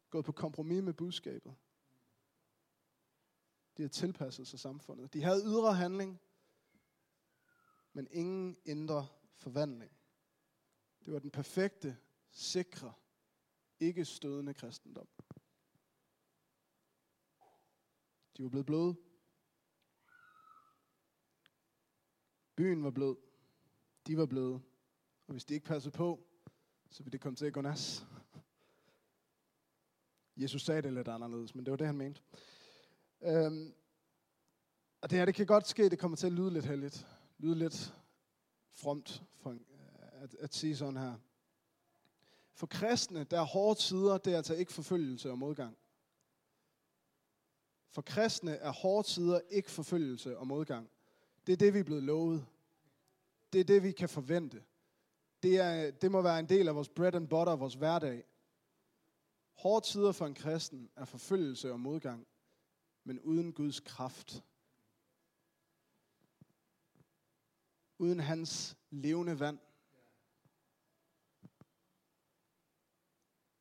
Gået 0.09 0.25
på 0.25 0.31
kompromis 0.31 0.83
med 0.83 0.93
budskabet. 0.93 1.55
De 3.77 3.81
havde 3.81 3.93
tilpasset 3.93 4.47
sig 4.47 4.59
samfundet. 4.59 5.13
De 5.13 5.23
havde 5.23 5.43
ydre 5.45 5.73
handling, 5.73 6.21
men 7.93 8.07
ingen 8.11 8.57
indre 8.65 9.07
forvandling. 9.35 9.91
Det 11.05 11.13
var 11.13 11.19
den 11.19 11.31
perfekte, 11.31 11.97
sikre, 12.31 12.93
ikke 13.79 14.05
stødende 14.05 14.53
kristendom. 14.53 15.07
De 18.37 18.43
var 18.43 18.49
blevet 18.49 18.65
bløde. 18.65 18.95
Byen 22.55 22.83
var 22.83 22.91
blød. 22.91 23.15
De 24.07 24.17
var 24.17 24.25
bløde. 24.25 24.61
Og 25.27 25.31
hvis 25.31 25.45
de 25.45 25.53
ikke 25.53 25.65
passede 25.65 25.91
på, 25.91 26.27
så 26.89 27.03
ville 27.03 27.11
det 27.11 27.21
komme 27.21 27.35
til 27.35 27.45
at 27.45 27.53
gå 27.53 27.61
nas. 27.61 28.05
Jesus 30.37 30.61
sagde 30.61 30.81
det 30.81 30.93
lidt 30.93 31.07
anderledes, 31.07 31.55
men 31.55 31.65
det 31.65 31.71
var 31.71 31.77
det, 31.77 31.87
han 31.87 31.97
mente. 31.97 32.21
Øhm, 33.21 33.73
og 35.01 35.09
det 35.09 35.17
her, 35.17 35.25
det 35.25 35.35
kan 35.35 35.45
godt 35.45 35.67
ske, 35.67 35.89
det 35.89 35.99
kommer 35.99 36.17
til 36.17 36.27
at 36.27 36.33
lyde 36.33 36.51
lidt 36.51 36.65
heldigt. 36.65 37.07
Lyde 37.37 37.55
lidt 37.55 37.93
fromt 38.75 39.23
for, 39.35 39.49
øh, 39.49 39.59
at, 40.23 40.35
at 40.35 40.55
sige 40.55 40.77
sådan 40.77 40.97
her. 40.97 41.15
For 42.53 42.67
kristne, 42.67 43.23
der 43.23 43.39
er 43.39 43.45
hårde 43.45 43.79
tider, 43.79 44.17
det 44.17 44.33
er 44.33 44.37
altså 44.37 44.55
ikke 44.55 44.73
forfølgelse 44.73 45.31
og 45.31 45.37
modgang. 45.37 45.77
For 47.89 48.01
kristne 48.01 48.51
er 48.51 48.71
hårde 48.71 49.07
tider 49.07 49.39
ikke 49.49 49.71
forfølgelse 49.71 50.37
og 50.37 50.47
modgang. 50.47 50.89
Det 51.47 51.53
er 51.53 51.57
det, 51.57 51.73
vi 51.73 51.79
er 51.79 51.83
blevet 51.83 52.03
lovet. 52.03 52.45
Det 53.53 53.59
er 53.59 53.65
det, 53.65 53.83
vi 53.83 53.91
kan 53.91 54.09
forvente. 54.09 54.63
Det, 55.43 55.57
er, 55.59 55.91
det 55.91 56.11
må 56.11 56.21
være 56.21 56.39
en 56.39 56.49
del 56.49 56.67
af 56.67 56.75
vores 56.75 56.89
bread 56.89 57.15
and 57.15 57.27
butter, 57.27 57.55
vores 57.55 57.73
hverdag. 57.73 58.23
Hårde 59.53 59.85
tider 59.85 60.11
for 60.11 60.25
en 60.25 60.33
kristen 60.33 60.89
er 60.95 61.05
forfølgelse 61.05 61.71
og 61.71 61.79
modgang, 61.79 62.27
men 63.03 63.19
uden 63.19 63.53
Guds 63.53 63.79
kraft. 63.79 64.43
Uden 67.97 68.19
hans 68.19 68.77
levende 68.89 69.39
vand. 69.39 69.59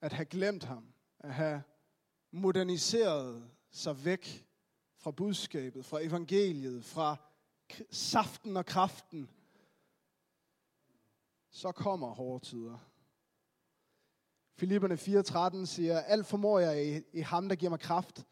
At 0.01 0.13
have 0.13 0.27
glemt 0.27 0.65
ham, 0.65 0.93
at 1.19 1.35
have 1.35 1.63
moderniseret 2.31 3.51
sig 3.71 4.05
væk 4.05 4.47
fra 4.97 5.11
budskabet, 5.11 5.85
fra 5.85 6.01
evangeliet, 6.01 6.85
fra 6.85 7.17
saften 7.91 8.57
og 8.57 8.67
kraften, 8.67 9.31
så 11.51 11.73
kommer 11.73 12.15
hårde 12.15 12.45
tider. 12.45 12.79
Filipperne 14.57 14.95
4.13 14.95 15.67
siger, 15.67 16.01
alt 16.01 16.27
formår 16.27 16.59
jeg 16.59 16.87
i, 16.87 17.19
i 17.19 17.21
ham, 17.21 17.49
der 17.49 17.57
giver 17.57 17.71
mig 17.71 17.81
kraft. 17.81 18.27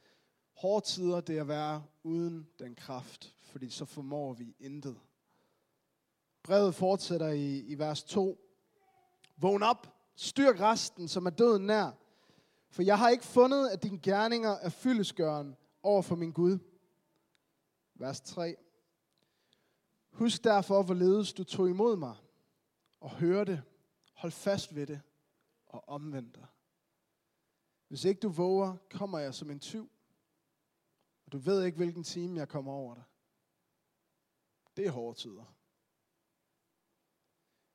Hårde 0.52 0.86
tider, 0.86 1.20
det 1.20 1.36
er 1.36 1.40
at 1.40 1.48
være 1.48 1.84
uden 2.02 2.48
den 2.58 2.74
kraft, 2.74 3.36
fordi 3.40 3.70
så 3.70 3.84
formår 3.84 4.32
vi 4.32 4.56
intet. 4.58 5.00
Brevet 6.42 6.74
fortsætter 6.74 7.28
i, 7.28 7.59
i 7.59 7.78
vers 7.78 8.05
2. 8.05 8.38
Vågn 9.37 9.62
op, 9.62 9.96
styrk 10.14 10.61
resten, 10.61 11.09
som 11.09 11.26
er 11.26 11.31
døden 11.31 11.66
nær. 11.66 11.90
For 12.70 12.83
jeg 12.83 12.98
har 12.98 13.09
ikke 13.09 13.24
fundet, 13.24 13.68
at 13.68 13.83
dine 13.83 13.98
gerninger 13.98 14.50
er 14.50 14.68
fyldesgøren 14.68 15.57
over 15.83 16.02
for 16.02 16.16
min 16.16 16.33
Gud. 16.33 16.59
Vers 17.94 18.20
3. 18.20 18.57
Husk 20.11 20.44
derfor, 20.44 20.83
hvorledes 20.83 21.33
du 21.33 21.44
tog 21.44 21.68
imod 21.68 21.96
mig 21.96 22.16
og 23.00 23.11
hørte. 23.11 23.62
Hold 24.12 24.33
fast 24.33 24.74
ved 24.74 24.87
det 24.87 25.00
og 25.66 25.88
omvend 25.88 26.33
dig. 26.33 26.46
Hvis 27.88 28.05
ikke 28.05 28.20
du 28.20 28.28
våger, 28.28 28.76
kommer 28.90 29.18
jeg 29.18 29.35
som 29.35 29.50
en 29.50 29.61
tyv. 29.61 29.90
Og 31.26 31.33
du 31.33 31.38
ved 31.38 31.64
ikke, 31.64 31.76
hvilken 31.76 32.05
time 32.05 32.38
jeg 32.38 32.48
kommer 32.48 32.72
over 32.72 32.94
dig. 32.94 33.05
Det 34.76 34.87
er 34.87 34.90
hårde 34.90 35.18
tider. 35.18 35.55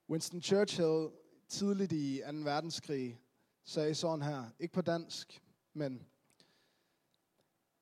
Winston 0.09 0.41
Churchill 0.41 1.09
tidligt 1.47 1.91
i 1.91 2.21
2. 2.31 2.37
verdenskrig 2.37 3.21
sagde 3.63 3.95
sådan 3.95 4.21
her, 4.21 4.49
ikke 4.59 4.73
på 4.73 4.81
dansk, 4.81 5.43
men 5.73 6.07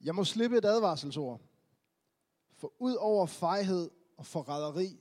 jeg 0.02 0.16
må 0.16 0.24
slippe 0.24 0.58
et 0.58 0.66
advarselsord, 0.66 1.42
for 2.54 2.74
ud 2.80 2.96
over 2.96 3.26
fejhed 3.26 3.92
og 4.18 4.26
forræderi 4.26 5.00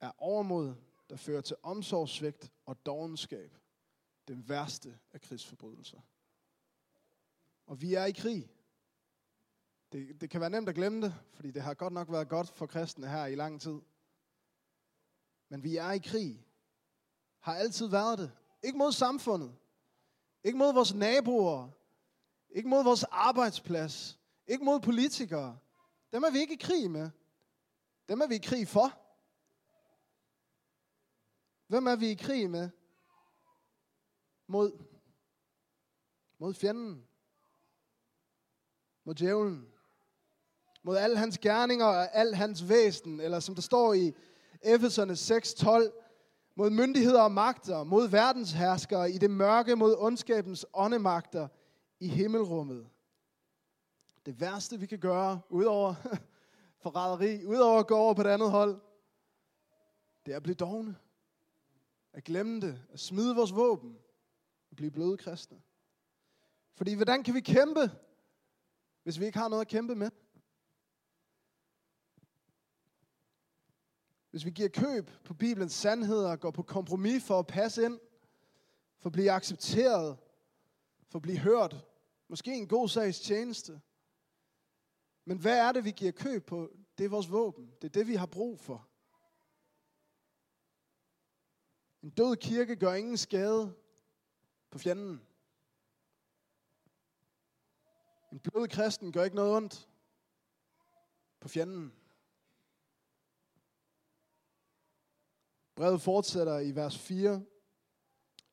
er 0.00 0.12
overmod, 0.18 0.74
der 1.10 1.16
fører 1.16 1.40
til 1.40 1.56
omsorgssvigt 1.62 2.52
og 2.66 2.86
dogenskab, 2.86 3.56
den 4.28 4.48
værste 4.48 4.98
af 5.12 5.20
krigsforbrydelser. 5.20 6.00
Og 7.66 7.82
vi 7.82 7.94
er 7.94 8.04
i 8.04 8.12
krig. 8.12 8.50
Det, 9.92 10.20
det 10.20 10.30
kan 10.30 10.40
være 10.40 10.50
nemt 10.50 10.68
at 10.68 10.74
glemme 10.74 11.02
det, 11.02 11.14
fordi 11.32 11.50
det 11.50 11.62
har 11.62 11.74
godt 11.74 11.92
nok 11.92 12.12
været 12.12 12.28
godt 12.28 12.48
for 12.48 12.66
kristne 12.66 13.08
her 13.08 13.26
i 13.26 13.34
lang 13.34 13.60
tid. 13.60 13.80
Men 15.52 15.62
vi 15.62 15.76
er 15.76 15.90
i 15.90 15.98
krig. 15.98 16.46
Har 17.40 17.54
altid 17.54 17.86
været 17.86 18.18
det. 18.18 18.32
Ikke 18.62 18.78
mod 18.78 18.92
samfundet. 18.92 19.54
Ikke 20.44 20.58
mod 20.58 20.74
vores 20.74 20.94
naboer. 20.94 21.68
Ikke 22.50 22.68
mod 22.68 22.84
vores 22.84 23.04
arbejdsplads. 23.04 24.18
Ikke 24.46 24.64
mod 24.64 24.80
politikere. 24.80 25.58
Dem 26.12 26.22
er 26.22 26.30
vi 26.30 26.38
ikke 26.38 26.54
i 26.54 26.60
krig 26.60 26.90
med. 26.90 27.10
Dem 28.08 28.20
er 28.20 28.26
vi 28.26 28.34
i 28.34 28.38
krig 28.38 28.68
for. 28.68 28.98
Hvem 31.66 31.86
er 31.86 31.96
vi 31.96 32.10
i 32.10 32.14
krig 32.14 32.50
med? 32.50 32.70
Mod. 34.46 34.84
Mod 36.38 36.54
fjenden. 36.54 37.06
Mod 39.04 39.14
djævlen. 39.14 39.72
Mod 40.82 40.96
alle 40.96 41.18
hans 41.18 41.38
gerninger 41.38 41.86
og 41.86 42.14
al 42.14 42.34
hans 42.34 42.68
væsen. 42.68 43.20
Eller 43.20 43.40
som 43.40 43.54
der 43.54 43.62
står 43.62 43.92
i 43.94 44.14
Efeserne 44.62 45.12
6:12, 45.12 45.92
mod 46.54 46.70
myndigheder 46.70 47.22
og 47.22 47.32
magter, 47.32 47.84
mod 47.84 48.08
verdensherskere 48.08 49.10
i 49.10 49.18
det 49.18 49.30
mørke, 49.30 49.76
mod 49.76 49.96
ondskabens 49.98 50.66
åndemagter 50.74 51.48
i 52.00 52.08
himmelrummet. 52.08 52.88
Det 54.26 54.40
værste, 54.40 54.80
vi 54.80 54.86
kan 54.86 54.98
gøre, 54.98 55.40
udover 55.48 55.94
forræderi, 56.82 57.44
udover 57.44 57.80
at 57.80 57.86
gå 57.86 57.96
over 57.96 58.14
på 58.14 58.22
det 58.22 58.28
andet 58.28 58.50
hold, 58.50 58.80
det 60.26 60.32
er 60.32 60.36
at 60.36 60.42
blive 60.42 60.54
dogne. 60.54 60.96
At 62.12 62.24
glemme 62.24 62.60
det, 62.60 62.82
at 62.92 63.00
smide 63.00 63.36
vores 63.36 63.54
våben, 63.54 63.98
At 64.70 64.76
blive 64.76 64.90
bløde 64.90 65.16
kristne. 65.16 65.62
Fordi 66.74 66.94
hvordan 66.94 67.22
kan 67.22 67.34
vi 67.34 67.40
kæmpe, 67.40 67.90
hvis 69.02 69.20
vi 69.20 69.26
ikke 69.26 69.38
har 69.38 69.48
noget 69.48 69.60
at 69.60 69.68
kæmpe 69.68 69.94
med? 69.94 70.10
Hvis 74.32 74.44
vi 74.44 74.50
giver 74.50 74.68
køb 74.68 75.10
på 75.24 75.34
Bibelens 75.34 75.72
sandheder, 75.72 76.36
går 76.36 76.50
på 76.50 76.62
kompromis 76.62 77.24
for 77.24 77.38
at 77.38 77.46
passe 77.46 77.84
ind, 77.84 78.00
for 78.98 79.08
at 79.08 79.12
blive 79.12 79.30
accepteret, 79.30 80.18
for 81.08 81.18
at 81.18 81.22
blive 81.22 81.38
hørt, 81.38 81.84
måske 82.28 82.54
en 82.54 82.68
god 82.68 82.88
sags 82.88 83.20
tjeneste. 83.20 83.80
Men 85.24 85.38
hvad 85.38 85.58
er 85.58 85.72
det, 85.72 85.84
vi 85.84 85.90
giver 85.90 86.12
køb 86.12 86.46
på? 86.46 86.76
Det 86.98 87.04
er 87.04 87.08
vores 87.08 87.30
våben. 87.30 87.66
Det 87.82 87.84
er 87.84 87.92
det, 87.92 88.06
vi 88.06 88.14
har 88.14 88.26
brug 88.26 88.60
for. 88.60 88.88
En 92.02 92.10
død 92.10 92.36
kirke 92.36 92.76
gør 92.76 92.92
ingen 92.92 93.16
skade 93.16 93.74
på 94.70 94.78
fjenden. 94.78 95.20
En 98.32 98.40
blød 98.40 98.68
kristen 98.68 99.12
gør 99.12 99.24
ikke 99.24 99.36
noget 99.36 99.56
ondt 99.56 99.88
på 101.40 101.48
fjenden. 101.48 102.01
Brevet 105.82 106.00
fortsætter 106.00 106.58
i 106.58 106.74
vers 106.74 106.98
4. 106.98 107.42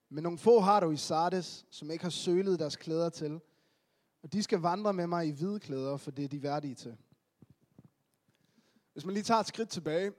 Men 0.09 0.23
nogle 0.23 0.37
få 0.37 0.59
har 0.59 0.79
du 0.79 0.91
i 0.91 0.97
Sardes, 0.97 1.65
som 1.71 1.91
ikke 1.91 2.03
har 2.03 2.09
sølet 2.09 2.59
deres 2.59 2.75
klæder 2.75 3.09
til. 3.09 3.41
Og 4.23 4.33
de 4.33 4.43
skal 4.43 4.59
vandre 4.59 4.93
med 4.93 5.07
mig 5.07 5.27
i 5.27 5.31
hvide 5.31 5.59
klæder, 5.59 5.97
for 5.97 6.11
det 6.11 6.25
er 6.25 6.29
de 6.29 6.43
værdige 6.43 6.75
til. 6.75 6.97
Hvis 8.93 9.05
man 9.05 9.13
lige 9.13 9.23
tager 9.23 9.39
et 9.39 9.47
skridt 9.47 9.69
tilbage. 9.69 10.11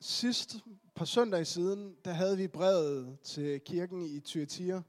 Sidst 0.00 0.56
par 0.94 1.04
søndage 1.04 1.44
siden, 1.44 1.96
der 2.04 2.12
havde 2.12 2.36
vi 2.36 2.48
brevet 2.48 3.18
til 3.22 3.60
kirken 3.60 4.02
i 4.02 4.20
Thyatira. 4.20 4.82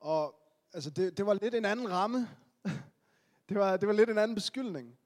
Og 0.00 0.34
altså, 0.72 0.90
det, 0.90 1.16
det 1.16 1.26
var 1.26 1.34
lidt 1.34 1.54
en 1.54 1.64
anden 1.64 1.90
ramme. 1.90 2.28
det, 3.48 3.58
var, 3.58 3.76
det 3.76 3.88
var 3.88 3.94
lidt 3.94 4.10
en 4.10 4.18
anden 4.18 4.34
beskyldning. 4.34 4.98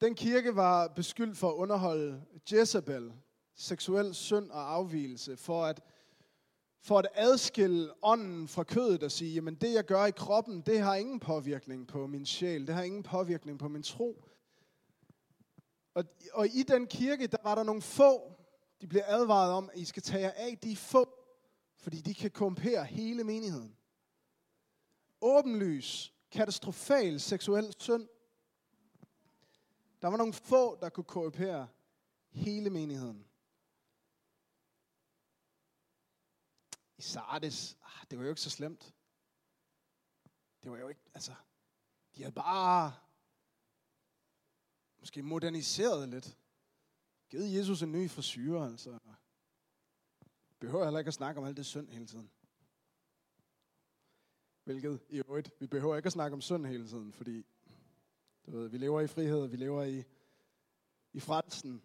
Den 0.00 0.14
kirke 0.14 0.56
var 0.56 0.88
beskyldt 0.88 1.38
for 1.38 1.48
at 1.50 1.54
underholde 1.54 2.22
Jezebel, 2.52 3.12
seksuel 3.54 4.14
synd 4.14 4.50
og 4.50 4.74
afvielse, 4.74 5.36
for 5.36 5.64
at, 5.64 5.80
for 6.82 6.98
at 6.98 7.08
adskille 7.14 7.92
ånden 8.02 8.48
fra 8.48 8.62
kødet 8.62 9.02
og 9.02 9.10
sige, 9.10 9.34
jamen 9.34 9.54
det 9.54 9.72
jeg 9.72 9.84
gør 9.84 10.04
i 10.04 10.10
kroppen, 10.10 10.60
det 10.60 10.80
har 10.80 10.94
ingen 10.94 11.20
påvirkning 11.20 11.88
på 11.88 12.06
min 12.06 12.26
sjæl, 12.26 12.66
det 12.66 12.74
har 12.74 12.82
ingen 12.82 13.02
påvirkning 13.02 13.58
på 13.58 13.68
min 13.68 13.82
tro. 13.82 14.24
Og, 15.94 16.04
og 16.32 16.46
i 16.46 16.62
den 16.62 16.86
kirke, 16.86 17.26
der 17.26 17.38
var 17.44 17.54
der 17.54 17.62
nogle 17.62 17.82
få, 17.82 18.32
de 18.80 18.86
blev 18.86 19.02
advaret 19.06 19.52
om, 19.52 19.70
at 19.72 19.78
I 19.78 19.84
skal 19.84 20.02
tage 20.02 20.22
jer 20.22 20.32
af 20.36 20.58
de 20.62 20.76
få, 20.76 21.08
fordi 21.76 22.00
de 22.00 22.14
kan 22.14 22.30
korrumpere 22.30 22.84
hele 22.84 23.24
menigheden. 23.24 23.76
Åbenlys, 25.20 26.12
katastrofal 26.30 27.20
seksuel 27.20 27.74
synd, 27.78 28.08
der 30.02 30.08
var 30.08 30.16
nogle 30.16 30.32
få, 30.32 30.80
der 30.80 30.88
kunne 30.88 31.04
korrupere 31.04 31.68
hele 32.30 32.70
menigheden. 32.70 33.26
I 36.98 37.02
Sardes, 37.02 37.78
ah, 37.82 38.06
det 38.10 38.18
var 38.18 38.24
jo 38.24 38.30
ikke 38.30 38.40
så 38.40 38.50
slemt. 38.50 38.94
Det 40.62 40.70
var 40.70 40.78
jo 40.78 40.88
ikke, 40.88 41.00
altså, 41.14 41.34
de 42.14 42.22
havde 42.22 42.34
bare 42.34 42.94
måske 44.98 45.22
moderniseret 45.22 46.08
lidt. 46.08 46.38
Givet 47.28 47.54
Jesus 47.54 47.82
en 47.82 47.92
ny 47.92 48.10
frisyr, 48.10 48.60
altså. 48.60 48.98
Behøver 50.58 50.84
heller 50.84 50.98
ikke 50.98 51.08
at 51.08 51.14
snakke 51.14 51.40
om 51.40 51.46
alt 51.46 51.56
det 51.56 51.66
synd 51.66 51.88
hele 51.88 52.06
tiden. 52.06 52.30
Hvilket 54.64 55.00
i 55.08 55.16
øvrigt, 55.16 55.50
vi 55.58 55.66
behøver 55.66 55.96
ikke 55.96 56.06
at 56.06 56.12
snakke 56.12 56.34
om 56.34 56.40
synd 56.40 56.66
hele 56.66 56.88
tiden, 56.88 57.12
fordi 57.12 57.46
du 58.50 58.58
ved, 58.58 58.68
vi 58.68 58.78
lever 58.78 59.00
i 59.00 59.06
frihed, 59.06 59.46
vi 59.46 59.56
lever 59.56 59.82
i, 59.82 60.04
i 61.12 61.20
frelsen. 61.20 61.82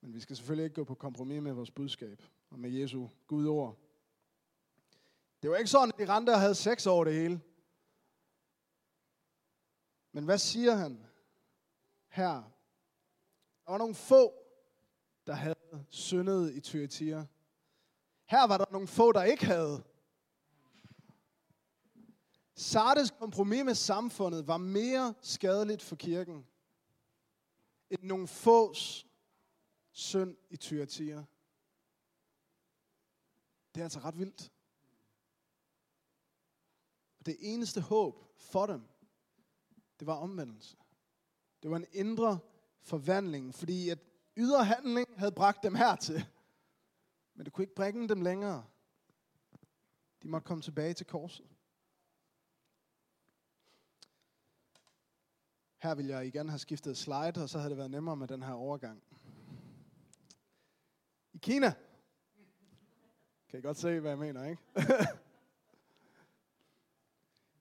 Men 0.00 0.14
vi 0.14 0.20
skal 0.20 0.36
selvfølgelig 0.36 0.64
ikke 0.64 0.74
gå 0.74 0.84
på 0.84 0.94
kompromis 0.94 1.42
med 1.42 1.52
vores 1.52 1.70
budskab 1.70 2.22
og 2.50 2.58
med 2.58 2.70
Jesu 2.70 3.08
Gud 3.26 3.46
ord. 3.46 3.78
Det 5.42 5.50
var 5.50 5.56
ikke 5.56 5.70
sådan, 5.70 5.92
at 5.92 5.98
de 5.98 6.12
rente 6.12 6.30
og 6.30 6.40
havde 6.40 6.54
sex 6.54 6.86
over 6.86 7.04
det 7.04 7.14
hele. 7.14 7.40
Men 10.12 10.24
hvad 10.24 10.38
siger 10.38 10.74
han 10.74 11.06
her? 12.08 12.32
Der 13.64 13.70
var 13.70 13.78
nogle 13.78 13.94
få, 13.94 14.32
der 15.26 15.32
havde 15.32 15.84
syndet 15.88 16.54
i 16.54 16.60
Thyatira. 16.60 17.26
Her 18.24 18.46
var 18.46 18.58
der 18.58 18.64
nogle 18.70 18.88
få, 18.88 19.12
der 19.12 19.22
ikke 19.22 19.46
havde. 19.46 19.84
Sardes 22.54 23.10
kompromis 23.10 23.64
med 23.64 23.74
samfundet 23.74 24.46
var 24.46 24.56
mere 24.56 25.14
skadeligt 25.20 25.82
for 25.82 25.96
kirken, 25.96 26.46
end 27.90 28.02
nogle 28.02 28.28
fås 28.28 29.06
synd 29.92 30.36
i 30.50 30.56
Thyatira. 30.56 31.24
Det 33.74 33.80
er 33.80 33.84
altså 33.84 33.98
ret 33.98 34.18
vildt. 34.18 34.52
Det 37.26 37.36
eneste 37.40 37.80
håb 37.80 38.24
for 38.36 38.66
dem, 38.66 38.82
det 39.98 40.06
var 40.06 40.14
omvendelse. 40.14 40.76
Det 41.62 41.70
var 41.70 41.76
en 41.76 41.86
indre 41.92 42.38
forvandling, 42.80 43.54
fordi 43.54 43.88
at 43.88 43.98
ydre 44.36 44.64
handling 44.64 45.06
havde 45.16 45.32
bragt 45.32 45.62
dem 45.62 45.74
hertil. 45.74 46.26
Men 47.34 47.44
det 47.44 47.52
kunne 47.52 47.62
ikke 47.62 47.74
bringe 47.74 48.08
dem 48.08 48.20
længere. 48.20 48.64
De 50.22 50.28
måtte 50.28 50.46
komme 50.46 50.62
tilbage 50.62 50.94
til 50.94 51.06
korset. 51.06 51.53
Her 55.84 55.94
vil 55.94 56.06
jeg 56.06 56.26
igen 56.26 56.48
have 56.48 56.58
skiftet 56.58 56.96
slide, 56.96 57.42
og 57.42 57.48
så 57.48 57.58
havde 57.58 57.70
det 57.70 57.78
været 57.78 57.90
nemmere 57.90 58.16
med 58.16 58.28
den 58.28 58.42
her 58.42 58.52
overgang. 58.52 59.02
I 61.32 61.38
Kina. 61.38 61.72
Kan 63.48 63.58
I 63.58 63.62
godt 63.62 63.76
se, 63.76 64.00
hvad 64.00 64.10
jeg 64.10 64.18
mener, 64.18 64.44
ikke? 64.44 64.62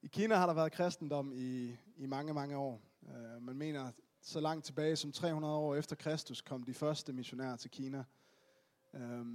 I 0.06 0.08
Kina 0.08 0.36
har 0.36 0.46
der 0.46 0.54
været 0.54 0.72
kristendom 0.72 1.32
i, 1.34 1.78
i 1.96 2.06
mange, 2.06 2.34
mange 2.34 2.58
år. 2.58 2.82
Øh, 3.08 3.42
man 3.42 3.58
mener, 3.58 3.92
så 4.22 4.40
langt 4.40 4.66
tilbage 4.66 4.96
som 4.96 5.12
300 5.12 5.56
år 5.56 5.76
efter 5.76 5.96
Kristus 5.96 6.42
kom 6.42 6.64
de 6.64 6.74
første 6.74 7.14
missionærer 7.14 7.56
til 7.56 7.72
Kina. 7.72 8.04
Øh, 8.94 9.26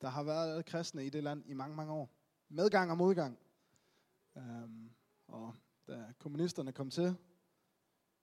der 0.00 0.08
har 0.08 0.22
været 0.22 0.64
kristne 0.64 1.06
i 1.06 1.10
det 1.10 1.24
land 1.24 1.42
i 1.46 1.54
mange, 1.54 1.76
mange 1.76 1.92
år. 1.92 2.10
Medgang 2.48 2.90
og 2.90 2.96
modgang. 2.96 3.38
Øh, 4.36 4.42
og 5.28 5.54
da 5.88 6.04
kommunisterne 6.18 6.72
kom 6.72 6.90
til, 6.90 7.16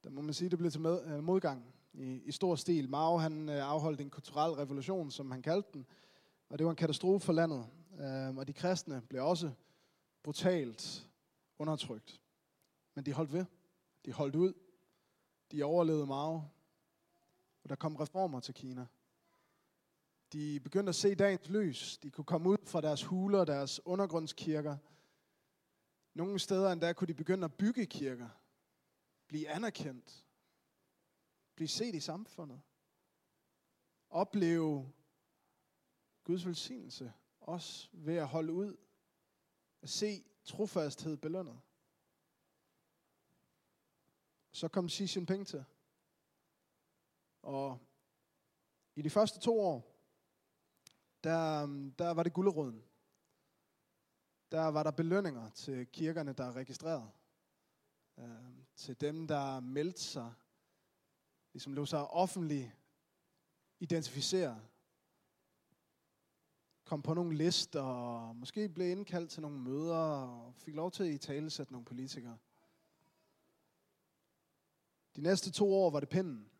der 0.04 0.10
må 0.10 0.20
man 0.20 0.34
sige, 0.34 0.50
det 0.50 0.58
blev 0.58 0.70
til 0.70 0.80
med, 0.80 1.16
uh, 1.16 1.24
modgang 1.24 1.74
i, 1.92 2.22
i 2.24 2.32
stor 2.32 2.54
stil. 2.54 2.88
Mao 2.88 3.16
han 3.16 3.48
uh, 3.48 3.54
afholdt 3.54 4.00
en 4.00 4.10
kulturel 4.10 4.52
revolution, 4.52 5.10
som 5.10 5.30
han 5.30 5.42
kaldte 5.42 5.68
den, 5.72 5.86
og 6.48 6.58
det 6.58 6.64
var 6.64 6.70
en 6.70 6.76
katastrofe 6.76 7.26
for 7.26 7.32
landet. 7.32 7.66
Um, 8.28 8.38
og 8.38 8.46
de 8.46 8.52
kristne 8.52 9.02
blev 9.08 9.26
også 9.26 9.50
brutalt 10.22 11.08
undertrykt. 11.58 12.20
Men 12.94 13.06
de 13.06 13.12
holdt 13.12 13.32
ved. 13.32 13.44
De 14.04 14.12
holdt 14.12 14.36
ud. 14.36 14.52
De 15.52 15.64
overlevede 15.64 16.06
Mao. 16.06 16.34
Og 17.62 17.68
der 17.68 17.74
kom 17.74 17.96
reformer 17.96 18.40
til 18.40 18.54
Kina. 18.54 18.86
De 20.32 20.60
begyndte 20.60 20.88
at 20.88 20.94
se 20.94 21.14
dagens 21.14 21.48
lys. 21.48 21.98
De 21.98 22.10
kunne 22.10 22.24
komme 22.24 22.48
ud 22.48 22.56
fra 22.66 22.80
deres 22.80 23.04
huler, 23.04 23.44
deres 23.44 23.86
undergrundskirker. 23.86 24.76
Nogle 26.14 26.38
steder 26.38 26.72
endda 26.72 26.92
kunne 26.92 27.08
de 27.08 27.14
begynde 27.14 27.44
at 27.44 27.54
bygge 27.54 27.86
kirker. 27.86 28.28
Blive 29.30 29.48
anerkendt. 29.48 30.26
Blive 31.54 31.68
set 31.68 31.94
i 31.94 32.00
samfundet. 32.00 32.60
Opleve 34.08 34.92
Guds 36.24 36.46
velsignelse. 36.46 37.12
Også 37.40 37.88
ved 37.92 38.16
at 38.16 38.28
holde 38.28 38.52
ud. 38.52 38.76
At 39.82 39.88
se 39.88 40.24
trofasthed 40.44 41.16
belønnet. 41.16 41.60
Så 44.52 44.68
kom 44.68 44.88
Xi 44.88 45.18
Jinping 45.18 45.46
til. 45.46 45.64
Og 47.42 47.78
i 48.94 49.02
de 49.02 49.10
første 49.10 49.40
to 49.40 49.60
år, 49.60 49.96
der, 51.24 51.62
øhm, 51.62 51.92
der 51.92 52.10
var 52.10 52.22
det 52.22 52.32
gulderåden. 52.32 52.84
Der 54.50 54.66
var 54.66 54.82
der 54.82 54.90
belønninger 54.90 55.50
til 55.50 55.86
kirkerne, 55.86 56.32
der 56.32 56.44
er 56.44 56.52
registreret. 56.52 57.10
Øh, 58.20 58.64
til 58.76 59.00
dem, 59.00 59.26
der 59.26 59.60
meldte 59.60 60.00
sig, 60.00 60.32
ligesom 61.52 61.72
lå 61.72 61.86
sig 61.86 62.06
offentligt 62.06 62.70
identificere. 63.78 64.60
Kom 66.84 67.02
på 67.02 67.14
nogle 67.14 67.36
lister, 67.36 67.82
og 67.82 68.36
måske 68.36 68.68
blev 68.68 68.90
indkaldt 68.90 69.30
til 69.30 69.42
nogle 69.42 69.58
møder, 69.58 69.96
og 69.96 70.54
fik 70.54 70.74
lov 70.74 70.90
til 70.90 71.02
at 71.04 71.10
i 71.10 71.18
tale 71.18 71.50
sætte 71.50 71.72
nogle 71.72 71.84
politikere. 71.84 72.38
De 75.16 75.20
næste 75.20 75.50
to 75.50 75.74
år 75.74 75.90
var 75.90 76.00
det 76.00 76.08
pinden. 76.08 76.50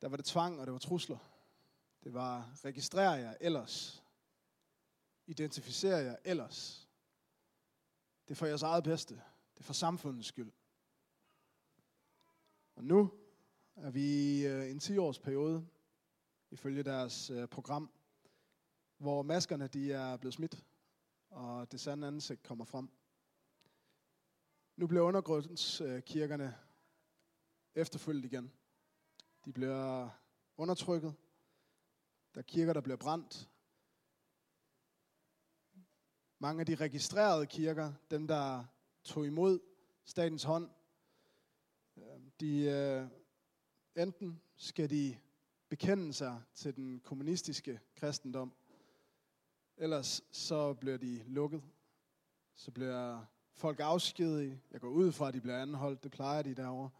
Der 0.00 0.08
var 0.08 0.16
det 0.16 0.26
tvang, 0.26 0.60
og 0.60 0.66
det 0.66 0.72
var 0.72 0.78
trusler. 0.78 1.18
Det 2.04 2.14
var 2.14 2.50
registrer 2.64 3.14
jer 3.14 3.34
ellers. 3.40 4.04
Identificer 5.26 5.96
jer 5.96 6.16
ellers. 6.24 6.83
Det 8.28 8.30
er 8.30 8.34
for 8.34 8.46
jeres 8.46 8.62
eget 8.62 8.84
bedste. 8.84 9.14
Det 9.54 9.60
er 9.60 9.64
for 9.64 9.72
samfundets 9.72 10.28
skyld. 10.28 10.52
Og 12.74 12.84
nu 12.84 13.10
er 13.76 13.90
vi 13.90 14.02
i 14.02 14.46
en 14.70 14.78
10-års 14.78 15.18
periode, 15.18 15.66
ifølge 16.50 16.82
deres 16.82 17.30
øh, 17.30 17.48
program, 17.48 17.90
hvor 18.98 19.22
maskerne 19.22 19.66
de 19.66 19.92
er 19.92 20.16
blevet 20.16 20.34
smidt, 20.34 20.64
og 21.30 21.72
det 21.72 21.80
sande 21.80 22.06
ansigt 22.06 22.42
kommer 22.42 22.64
frem. 22.64 22.88
Nu 24.76 24.86
bliver 24.86 25.02
undergrundskirkerne 25.02 26.58
efterfølgt 27.74 28.24
igen. 28.24 28.52
De 29.44 29.52
bliver 29.52 30.08
undertrykket. 30.56 31.14
Der 32.34 32.40
er 32.40 32.44
kirker, 32.44 32.72
der 32.72 32.80
bliver 32.80 32.96
brændt. 32.96 33.50
Mange 36.38 36.60
af 36.60 36.66
de 36.66 36.74
registrerede 36.74 37.46
kirker, 37.46 37.92
dem 38.10 38.26
der 38.26 38.64
tog 39.04 39.26
imod 39.26 39.60
statens 40.04 40.42
hånd, 40.42 40.70
øh, 41.96 42.02
de 42.40 42.62
øh, 42.64 43.06
enten 44.02 44.40
skal 44.56 44.90
de 44.90 45.18
bekende 45.68 46.12
sig 46.12 46.42
til 46.54 46.76
den 46.76 47.00
kommunistiske 47.00 47.80
kristendom, 47.94 48.52
ellers 49.76 50.22
så 50.30 50.74
bliver 50.74 50.96
de 50.96 51.22
lukket. 51.26 51.62
Så 52.54 52.70
bliver 52.70 53.24
folk 53.52 53.80
afskedige. 53.80 54.60
Jeg 54.70 54.80
går 54.80 54.88
ud 54.88 55.12
fra, 55.12 55.28
at 55.28 55.34
de 55.34 55.40
bliver 55.40 55.62
anholdt. 55.62 56.04
Det 56.04 56.10
plejer 56.10 56.42
de 56.42 56.54
derovre. 56.54 56.90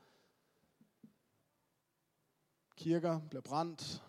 Kirker 2.76 3.20
bliver 3.28 3.42
brændt, 3.42 4.02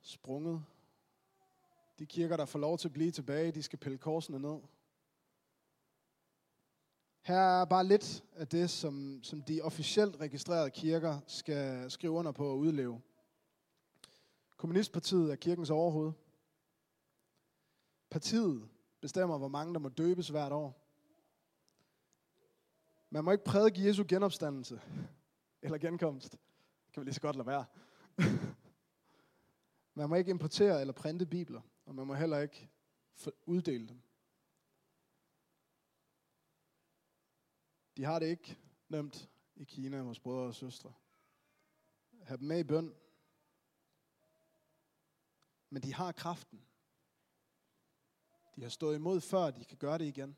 sprunget. 0.00 0.64
De 1.98 2.06
kirker, 2.06 2.36
der 2.36 2.44
får 2.44 2.58
lov 2.58 2.78
til 2.78 2.88
at 2.88 2.92
blive 2.92 3.10
tilbage, 3.10 3.52
de 3.52 3.62
skal 3.62 3.78
pille 3.78 3.98
korsene 3.98 4.38
ned. 4.38 4.58
Her 7.22 7.60
er 7.60 7.64
bare 7.64 7.86
lidt 7.86 8.24
af 8.34 8.48
det, 8.48 8.70
som, 8.70 9.20
som 9.22 9.42
de 9.42 9.62
officielt 9.62 10.16
registrerede 10.20 10.70
kirker 10.70 11.20
skal 11.26 11.90
skrive 11.90 12.12
under 12.12 12.32
på 12.32 12.52
at 12.52 12.56
udleve. 12.56 13.00
Kommunistpartiet 14.56 15.32
er 15.32 15.36
kirkens 15.36 15.70
overhoved. 15.70 16.12
Partiet 18.10 18.68
bestemmer, 19.00 19.38
hvor 19.38 19.48
mange 19.48 19.74
der 19.74 19.80
må 19.80 19.88
døbes 19.88 20.28
hvert 20.28 20.52
år. 20.52 20.84
Man 23.10 23.24
må 23.24 23.32
ikke 23.32 23.44
prædike 23.44 23.86
Jesu 23.86 24.04
genopstandelse 24.08 24.80
eller 25.62 25.78
genkomst. 25.78 26.32
Det 26.32 26.92
kan 26.92 27.00
vi 27.00 27.04
lige 27.04 27.14
så 27.14 27.20
godt 27.20 27.36
lade 27.36 27.46
være. 27.46 27.64
man 29.94 30.08
må 30.08 30.14
ikke 30.14 30.30
importere 30.30 30.80
eller 30.80 30.92
printe 30.92 31.26
bibler, 31.26 31.60
og 31.88 31.94
man 31.94 32.06
må 32.06 32.14
heller 32.14 32.38
ikke 32.38 32.70
uddele 33.46 33.88
dem. 33.88 34.02
De 37.96 38.04
har 38.04 38.18
det 38.18 38.26
ikke 38.26 38.58
nemt 38.88 39.30
i 39.56 39.64
Kina, 39.64 40.02
vores 40.02 40.20
brødre 40.20 40.46
og 40.46 40.54
søstre. 40.54 40.92
Have 42.22 42.38
dem 42.38 42.46
med 42.46 42.58
i 42.58 42.64
bøn. 42.64 42.94
Men 45.70 45.82
de 45.82 45.94
har 45.94 46.12
kraften. 46.12 46.66
De 48.56 48.62
har 48.62 48.68
stået 48.68 48.94
imod 48.94 49.20
før, 49.20 49.50
de 49.50 49.64
kan 49.64 49.78
gøre 49.78 49.98
det 49.98 50.04
igen. 50.04 50.36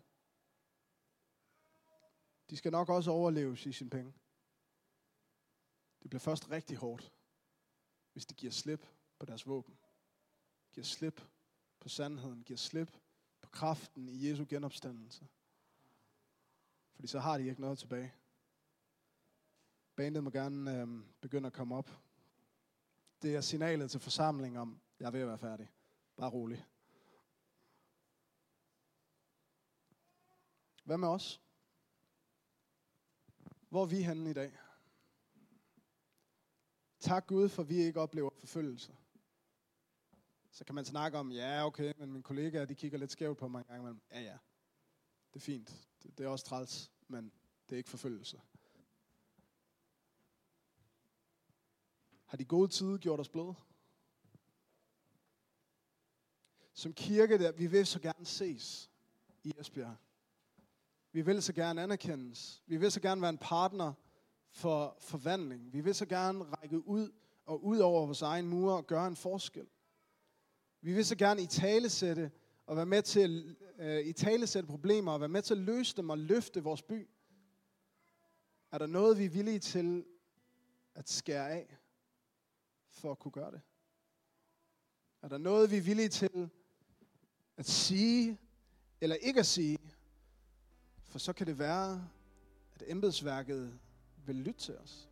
De 2.50 2.56
skal 2.56 2.72
nok 2.72 2.88
også 2.88 3.10
overleve 3.10 3.56
Xi 3.56 3.72
Jinping. 3.80 4.14
Det 6.02 6.10
bliver 6.10 6.20
først 6.20 6.50
rigtig 6.50 6.76
hårdt, 6.76 7.12
hvis 8.12 8.26
de 8.26 8.34
giver 8.34 8.52
slip 8.52 8.86
på 9.18 9.26
deres 9.26 9.46
våben. 9.46 9.78
Giver 10.72 10.84
slip 10.84 11.20
på 11.80 11.88
sandheden. 11.88 12.42
Giver 12.42 12.56
slip 12.56 12.98
på 13.42 13.50
kraften 13.50 14.08
i 14.08 14.28
Jesu 14.28 14.46
genopstandelse. 14.48 15.26
Fordi 16.94 17.08
så 17.08 17.18
har 17.18 17.38
de 17.38 17.48
ikke 17.48 17.60
noget 17.60 17.78
tilbage. 17.78 18.14
Bandet 19.96 20.24
må 20.24 20.30
gerne 20.30 20.80
øh, 20.80 20.88
begynde 21.20 21.46
at 21.46 21.52
komme 21.52 21.76
op. 21.76 22.00
Det 23.22 23.36
er 23.36 23.40
signalet 23.40 23.90
til 23.90 24.00
forsamlingen 24.00 24.60
om, 24.60 24.80
jeg 25.00 25.06
er 25.06 25.10
ved 25.10 25.20
at 25.20 25.26
være 25.26 25.38
færdig. 25.38 25.70
Bare 26.16 26.30
rolig. 26.30 26.66
Hvad 30.84 30.98
med 30.98 31.08
os? 31.08 31.42
Hvor 33.68 33.82
er 33.82 33.86
vi 33.86 34.02
henne 34.02 34.30
i 34.30 34.32
dag? 34.32 34.58
Tak 37.00 37.26
Gud, 37.26 37.48
for 37.48 37.62
vi 37.62 37.76
ikke 37.76 38.00
oplever 38.00 38.30
forfølgelse. 38.38 38.96
Så 40.50 40.64
kan 40.64 40.74
man 40.74 40.84
snakke 40.84 41.18
om, 41.18 41.32
ja 41.32 41.66
okay, 41.66 41.92
men 41.98 42.12
mine 42.12 42.22
kollegaer, 42.22 42.64
de 42.64 42.74
kigger 42.74 42.98
lidt 42.98 43.12
skævt 43.12 43.38
på 43.38 43.48
mig 43.48 43.58
en 43.58 43.64
gang 43.64 43.80
imellem. 43.80 44.00
Ja 44.10 44.20
ja, 44.20 44.38
det 45.32 45.40
er 45.40 45.44
fint. 45.44 45.86
Det, 46.02 46.18
det 46.18 46.24
er 46.24 46.28
også 46.28 46.44
træls, 46.44 46.90
men 47.08 47.32
det 47.68 47.72
er 47.72 47.76
ikke 47.76 47.90
forfølgelse. 47.90 48.40
Har 52.24 52.36
de 52.36 52.44
gode 52.44 52.68
tider 52.68 52.98
gjort 52.98 53.20
os 53.20 53.28
bløde? 53.28 53.54
Som 56.72 56.92
kirke, 56.92 57.38
der, 57.38 57.52
vi 57.52 57.66
vil 57.66 57.86
så 57.86 58.00
gerne 58.00 58.26
ses. 58.26 58.90
i 59.44 59.54
Esbjerg. 59.58 59.96
Vi 61.12 61.22
vil 61.22 61.42
så 61.42 61.52
gerne 61.52 61.82
anerkendes. 61.82 62.62
Vi 62.66 62.76
vil 62.76 62.92
så 62.92 63.00
gerne 63.00 63.20
være 63.20 63.30
en 63.30 63.38
partner 63.38 63.92
for 64.50 64.96
forvandling. 65.00 65.72
Vi 65.72 65.80
vil 65.80 65.94
så 65.94 66.06
gerne 66.06 66.44
række 66.44 66.86
ud 66.86 67.12
og 67.46 67.64
ud 67.64 67.78
over 67.78 68.06
vores 68.06 68.22
egen 68.22 68.48
mure 68.48 68.76
og 68.76 68.86
gøre 68.86 69.06
en 69.06 69.16
forskel. 69.16 69.68
Vi 70.80 70.92
vil 70.94 71.04
så 71.06 71.16
gerne 71.16 71.42
i 71.42 71.46
talesætte 71.46 72.30
og 72.66 72.76
være 72.76 72.86
med 72.86 73.02
til 73.02 73.56
at 73.78 74.00
øh, 74.00 74.06
i 74.06 74.12
talesætte 74.12 74.66
problemer 74.66 75.12
og 75.12 75.20
være 75.20 75.28
med 75.28 75.42
til 75.42 75.54
at 75.54 75.60
løse 75.60 75.96
dem 75.96 76.10
og 76.10 76.18
løfte 76.18 76.62
vores 76.62 76.82
by. 76.82 77.08
Er 78.72 78.78
der 78.78 78.86
noget, 78.86 79.18
vi 79.18 79.24
er 79.24 79.28
villige 79.30 79.58
til 79.58 80.04
at 80.94 81.10
skære 81.10 81.50
af 81.50 81.78
for 82.88 83.10
at 83.10 83.18
kunne 83.18 83.32
gøre 83.32 83.50
det? 83.50 83.60
Er 85.22 85.28
der 85.28 85.38
noget, 85.38 85.70
vi 85.70 85.76
er 85.76 85.82
villige 85.82 86.08
til 86.08 86.50
at 87.56 87.66
sige 87.66 88.38
eller 89.00 89.16
ikke 89.16 89.40
at 89.40 89.46
sige? 89.46 89.78
For 91.04 91.18
så 91.18 91.32
kan 91.32 91.46
det 91.46 91.58
være, 91.58 92.08
at 92.74 92.82
embedsværket 92.86 93.78
vil 94.26 94.36
lytte 94.36 94.60
til 94.60 94.78
os. 94.78 95.10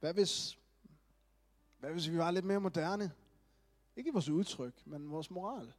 Hvad 0.00 0.14
hvis, 0.14 0.58
hvad 1.78 1.90
hvis 1.90 2.10
vi 2.10 2.18
var 2.18 2.30
lidt 2.30 2.44
mere 2.44 2.60
moderne? 2.60 3.12
Ikke 3.96 4.10
i 4.10 4.12
vores 4.12 4.28
udtryk, 4.28 4.86
men 4.86 5.10
vores 5.10 5.30
moral. 5.30 5.72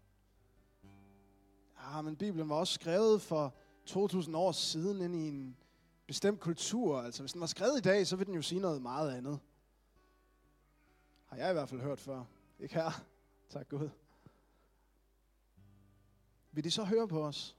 Ja, 1.82 2.02
men 2.02 2.16
Bibelen 2.16 2.50
var 2.50 2.56
også 2.56 2.74
skrevet 2.74 3.22
for 3.22 3.56
2000 3.86 4.36
år 4.36 4.52
siden 4.52 5.02
ind 5.02 5.16
i 5.16 5.28
en 5.28 5.58
bestemt 6.08 6.40
kultur. 6.40 7.02
Altså 7.02 7.24
hvis 7.24 7.32
den 7.32 7.42
var 7.42 7.48
skrevet 7.48 7.78
i 7.78 7.82
dag, 7.82 8.08
så 8.08 8.16
ville 8.16 8.28
den 8.28 8.36
jo 8.36 8.42
sige 8.42 8.62
noget 8.62 8.82
meget 8.82 9.12
andet. 9.12 9.40
Har 11.26 11.38
jeg 11.38 11.50
i 11.50 11.54
hvert 11.54 11.70
fald 11.70 11.82
hørt 11.82 12.00
før. 12.00 12.24
Ikke 12.60 12.74
her? 12.74 12.92
Tak 13.50 13.70
Gud. 13.70 13.90
Vil 16.52 16.64
de 16.64 16.72
så 16.72 16.84
høre 16.84 17.08
på 17.08 17.26
os? 17.26 17.58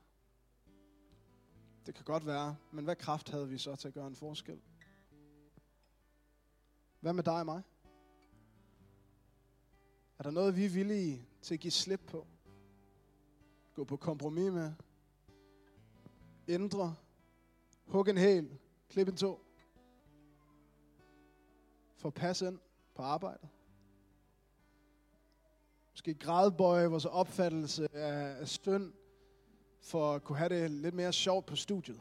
Det 1.87 1.95
kan 1.95 2.05
godt 2.05 2.27
være, 2.27 2.57
men 2.71 2.85
hvad 2.85 2.97
kraft 2.97 3.29
havde 3.29 3.49
vi 3.49 3.59
så 3.59 3.77
til 3.77 3.89
at 3.89 3.95
gøre 3.95 4.07
en 4.07 4.17
forskel? 4.17 4.61
Hvad 7.01 7.13
med 7.13 7.23
dig 7.23 7.39
og 7.41 7.47
mig? 7.47 7.63
Er 10.19 10.23
der 10.23 10.31
noget, 10.31 10.57
vi 10.57 10.65
er 10.65 10.71
villige 10.71 11.27
til 11.43 11.55
at 11.55 11.61
give 11.61 11.71
slip 11.71 12.01
på? 12.07 12.27
Gå 13.75 13.85
på 13.85 13.97
kompromis 13.97 14.53
med? 14.53 14.73
Ændre? 16.49 16.95
Hug 17.87 18.09
en 18.09 18.19
hæl? 18.19 18.59
Klip 18.89 19.09
en 19.09 19.17
tå? 19.17 19.41
For 21.97 22.09
at 22.09 22.15
passe 22.15 22.47
ind 22.47 22.59
på 22.95 23.03
arbejdet? 23.03 23.49
Måske 25.91 26.15
gradbøje 26.15 26.87
vores 26.87 27.05
opfattelse 27.05 27.89
af, 27.95 28.41
af 28.41 28.49
støn, 28.49 28.93
for 29.81 30.15
at 30.15 30.25
kunne 30.25 30.39
have 30.39 30.49
det 30.49 30.71
lidt 30.71 30.95
mere 30.95 31.13
sjovt 31.13 31.47
på 31.47 31.57
studiet. 31.57 32.01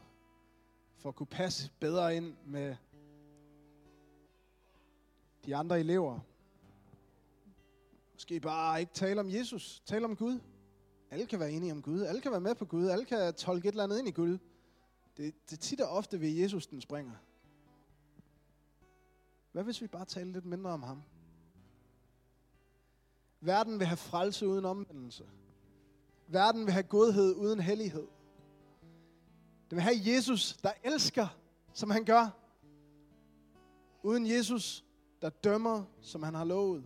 For 0.96 1.08
at 1.08 1.14
kunne 1.14 1.26
passe 1.26 1.70
bedre 1.80 2.16
ind 2.16 2.36
med 2.44 2.76
de 5.46 5.56
andre 5.56 5.80
elever. 5.80 6.20
Måske 8.12 8.40
bare 8.40 8.80
ikke 8.80 8.92
tale 8.92 9.20
om 9.20 9.30
Jesus, 9.30 9.82
tale 9.86 10.04
om 10.04 10.16
Gud. 10.16 10.40
Alle 11.10 11.26
kan 11.26 11.40
være 11.40 11.52
enige 11.52 11.72
om 11.72 11.82
Gud, 11.82 12.02
alle 12.02 12.20
kan 12.20 12.30
være 12.30 12.40
med 12.40 12.54
på 12.54 12.64
Gud, 12.64 12.88
alle 12.88 13.04
kan 13.04 13.34
tolke 13.34 13.68
et 13.68 13.72
eller 13.72 13.84
andet 13.84 13.98
ind 13.98 14.08
i 14.08 14.10
Gud. 14.10 14.38
Det, 15.16 15.34
det 15.50 15.56
er 15.56 15.60
tit 15.60 15.80
og 15.80 15.88
ofte 15.88 16.20
ved 16.20 16.28
Jesus, 16.28 16.66
den 16.66 16.80
springer. 16.80 17.14
Hvad 19.52 19.64
hvis 19.64 19.82
vi 19.82 19.86
bare 19.86 20.04
taler 20.04 20.32
lidt 20.32 20.44
mindre 20.44 20.70
om 20.70 20.82
ham? 20.82 21.02
Verden 23.40 23.78
vil 23.78 23.86
have 23.86 23.96
frelse 23.96 24.48
uden 24.48 24.64
omvendelse. 24.64 25.24
Verden 26.26 26.64
vil 26.64 26.72
have 26.72 26.82
godhed 26.82 27.34
uden 27.34 27.60
hellighed. 27.60 28.06
Den 29.70 29.76
vil 29.76 29.80
have 29.80 29.96
Jesus, 30.04 30.56
der 30.56 30.72
elsker, 30.84 31.38
som 31.72 31.90
han 31.90 32.04
gør. 32.04 32.28
Uden 34.02 34.26
Jesus, 34.26 34.84
der 35.22 35.30
dømmer, 35.30 35.84
som 36.00 36.22
han 36.22 36.34
har 36.34 36.44
lovet. 36.44 36.84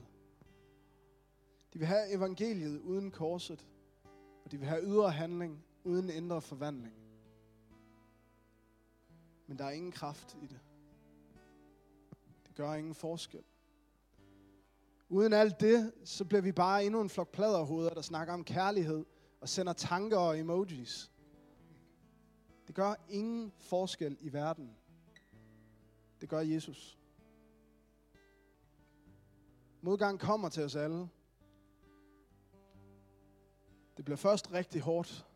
De 1.73 1.79
vil 1.79 1.87
have 1.87 2.15
evangeliet 2.15 2.81
uden 2.81 3.11
korset. 3.11 3.67
Og 4.45 4.53
de 4.53 4.59
vil 4.59 4.69
have 4.69 4.83
ydre 4.83 5.11
handling 5.11 5.65
uden 5.85 6.11
indre 6.11 6.43
forvandling. 6.43 6.95
Men 9.47 9.59
der 9.59 9.65
er 9.65 9.71
ingen 9.71 9.93
kraft 9.93 10.37
i 10.43 10.47
det. 10.47 10.61
Det 12.47 12.55
gør 12.55 12.75
ingen 12.75 12.95
forskel. 12.95 13.43
Uden 15.09 15.33
alt 15.33 15.61
det, 15.61 15.93
så 16.05 16.25
bliver 16.25 16.43
vi 16.43 16.53
bare 16.53 16.85
endnu 16.85 17.01
en 17.01 17.11
flok 17.11 17.33
pladerhoveder, 17.33 17.95
der 17.95 18.03
snakker 18.03 18.35
om 18.35 18.45
kærlighed 18.45 19.05
og 19.41 19.49
sender 19.49 19.73
tanker 19.73 20.19
og 20.19 20.39
emojis. 20.39 21.11
Det 22.67 22.75
gør 22.75 22.95
ingen 23.09 23.53
forskel 23.59 24.17
i 24.21 24.33
verden. 24.33 24.77
Det 26.21 26.29
gør 26.29 26.41
Jesus. 26.41 26.99
Modgang 29.85 30.21
kommer 30.21 30.49
til 30.49 30.65
os 30.65 30.77
alle. 30.77 31.09
Det 33.97 34.05
bliver 34.05 34.17
først 34.17 34.53
rigtig 34.53 34.81
hårdt, 34.81 35.27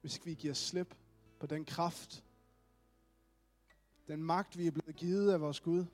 hvis 0.00 0.26
vi 0.26 0.34
giver 0.34 0.54
slip 0.54 0.94
på 1.40 1.46
den 1.46 1.64
kraft, 1.64 2.24
den 4.08 4.22
magt, 4.22 4.58
vi 4.58 4.66
er 4.66 4.70
blevet 4.70 4.96
givet 4.96 5.32
af 5.32 5.40
vores 5.40 5.60
Gud, 5.60 5.84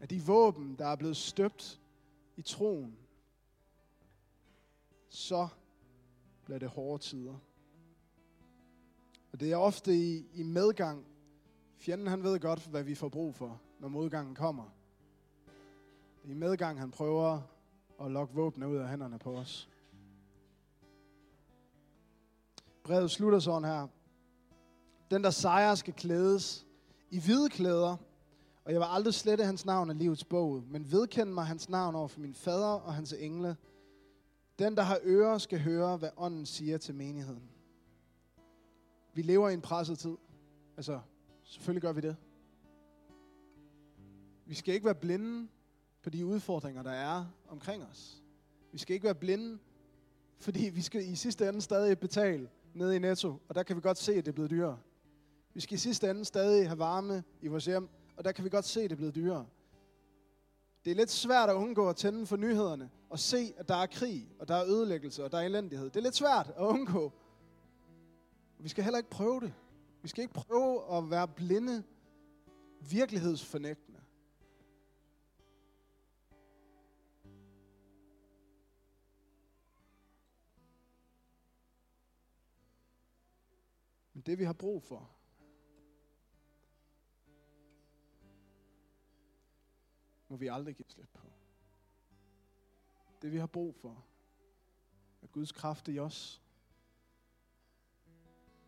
af 0.00 0.08
de 0.08 0.22
våben, 0.22 0.78
der 0.78 0.86
er 0.86 0.96
blevet 0.96 1.16
støbt 1.16 1.80
i 2.36 2.42
troen, 2.42 2.98
så 5.08 5.48
bliver 6.44 6.58
det 6.58 6.68
hårde 6.68 7.02
tider. 7.02 7.38
Og 9.32 9.40
det 9.40 9.52
er 9.52 9.56
ofte 9.56 9.96
i, 9.96 10.26
i 10.32 10.42
medgang. 10.42 11.06
Fjenden 11.76 12.06
han 12.06 12.22
ved 12.22 12.40
godt, 12.40 12.66
hvad 12.66 12.82
vi 12.82 12.94
får 12.94 13.08
brug 13.08 13.34
for, 13.34 13.60
når 13.80 13.88
modgangen 13.88 14.34
kommer. 14.34 14.70
Det 16.24 16.30
er 16.30 16.34
i 16.34 16.38
medgang, 16.38 16.80
han 16.80 16.90
prøver 16.90 17.40
at 18.00 18.10
lokke 18.10 18.34
våbnene 18.34 18.68
ud 18.68 18.76
af 18.76 18.88
hænderne 18.88 19.18
på 19.18 19.36
os. 19.36 19.68
Brevet 22.84 23.10
slutter 23.10 23.38
sådan 23.38 23.68
her. 23.68 23.88
Den, 25.10 25.24
der 25.24 25.30
sejrer, 25.30 25.74
skal 25.74 25.94
klædes 25.94 26.66
i 27.10 27.20
hvide 27.20 27.50
klæder, 27.50 27.96
og 28.64 28.72
jeg 28.72 28.80
vil 28.80 28.86
aldrig 28.90 29.14
slette 29.14 29.44
hans 29.44 29.64
navn 29.66 29.90
af 29.90 29.98
livets 29.98 30.24
bog, 30.24 30.62
men 30.70 30.92
vedkende 30.92 31.32
mig 31.32 31.46
hans 31.46 31.68
navn 31.68 31.94
over 31.94 32.08
for 32.08 32.20
min 32.20 32.34
fader 32.34 32.66
og 32.66 32.94
hans 32.94 33.12
engle. 33.12 33.56
Den, 34.58 34.76
der 34.76 34.82
har 34.82 34.98
ører, 35.04 35.38
skal 35.38 35.60
høre, 35.60 35.96
hvad 35.96 36.10
ånden 36.16 36.46
siger 36.46 36.78
til 36.78 36.94
menigheden. 36.94 37.50
Vi 39.14 39.22
lever 39.22 39.48
i 39.48 39.54
en 39.54 39.62
presset 39.62 39.98
tid. 39.98 40.16
Altså, 40.76 41.00
selvfølgelig 41.44 41.82
gør 41.82 41.92
vi 41.92 42.00
det. 42.00 42.16
Vi 44.46 44.54
skal 44.54 44.74
ikke 44.74 44.84
være 44.84 44.94
blinde 44.94 45.48
på 46.04 46.10
de 46.10 46.26
udfordringer, 46.26 46.82
der 46.82 46.90
er 46.90 47.24
omkring 47.48 47.84
os. 47.84 48.22
Vi 48.72 48.78
skal 48.78 48.94
ikke 48.94 49.04
være 49.04 49.14
blinde, 49.14 49.58
fordi 50.38 50.70
vi 50.74 50.82
skal 50.82 51.08
i 51.08 51.14
sidste 51.14 51.48
ende 51.48 51.60
stadig 51.60 51.98
betale 51.98 52.48
nede 52.74 52.96
i 52.96 52.98
Netto, 52.98 53.34
og 53.48 53.54
der 53.54 53.62
kan 53.62 53.76
vi 53.76 53.80
godt 53.80 53.98
se, 53.98 54.14
at 54.14 54.24
det 54.24 54.30
er 54.30 54.34
blevet 54.34 54.50
dyrere. 54.50 54.78
Vi 55.54 55.60
skal 55.60 55.74
i 55.74 55.78
sidste 55.78 56.10
ende 56.10 56.24
stadig 56.24 56.68
have 56.68 56.78
varme 56.78 57.24
i 57.40 57.48
vores 57.48 57.64
hjem, 57.64 57.88
og 58.16 58.24
der 58.24 58.32
kan 58.32 58.44
vi 58.44 58.50
godt 58.50 58.64
se, 58.64 58.80
at 58.80 58.90
det 58.90 58.92
er 58.92 58.96
blevet 58.96 59.14
dyrere. 59.14 59.46
Det 60.84 60.90
er 60.90 60.94
lidt 60.94 61.10
svært 61.10 61.48
at 61.48 61.54
undgå 61.54 61.88
at 61.88 61.96
tænde 61.96 62.26
for 62.26 62.36
nyhederne 62.36 62.90
og 63.10 63.18
se, 63.18 63.54
at 63.56 63.68
der 63.68 63.76
er 63.76 63.86
krig, 63.86 64.28
og 64.38 64.48
der 64.48 64.54
er 64.54 64.64
ødelæggelse, 64.66 65.24
og 65.24 65.32
der 65.32 65.38
er 65.38 65.42
elendighed. 65.42 65.86
Det 65.90 65.96
er 65.96 66.02
lidt 66.02 66.16
svært 66.16 66.52
at 66.56 66.64
undgå. 66.64 67.12
Vi 68.58 68.68
skal 68.68 68.84
heller 68.84 68.98
ikke 68.98 69.10
prøve 69.10 69.40
det. 69.40 69.52
Vi 70.02 70.08
skal 70.08 70.22
ikke 70.22 70.34
prøve 70.34 70.96
at 70.96 71.10
være 71.10 71.28
blinde, 71.28 71.82
virkelighedsfornægtende. 72.90 74.00
Det 84.26 84.38
vi 84.38 84.44
har 84.44 84.52
brug 84.52 84.82
for, 84.82 85.10
må 90.28 90.36
vi 90.36 90.46
aldrig 90.46 90.76
give 90.76 90.86
slip 90.88 91.08
på. 91.14 91.26
Det 93.22 93.32
vi 93.32 93.36
har 93.38 93.46
brug 93.46 93.74
for, 93.74 94.04
er 95.22 95.26
Guds 95.26 95.52
kraft 95.52 95.88
i 95.88 95.98
os. 95.98 96.42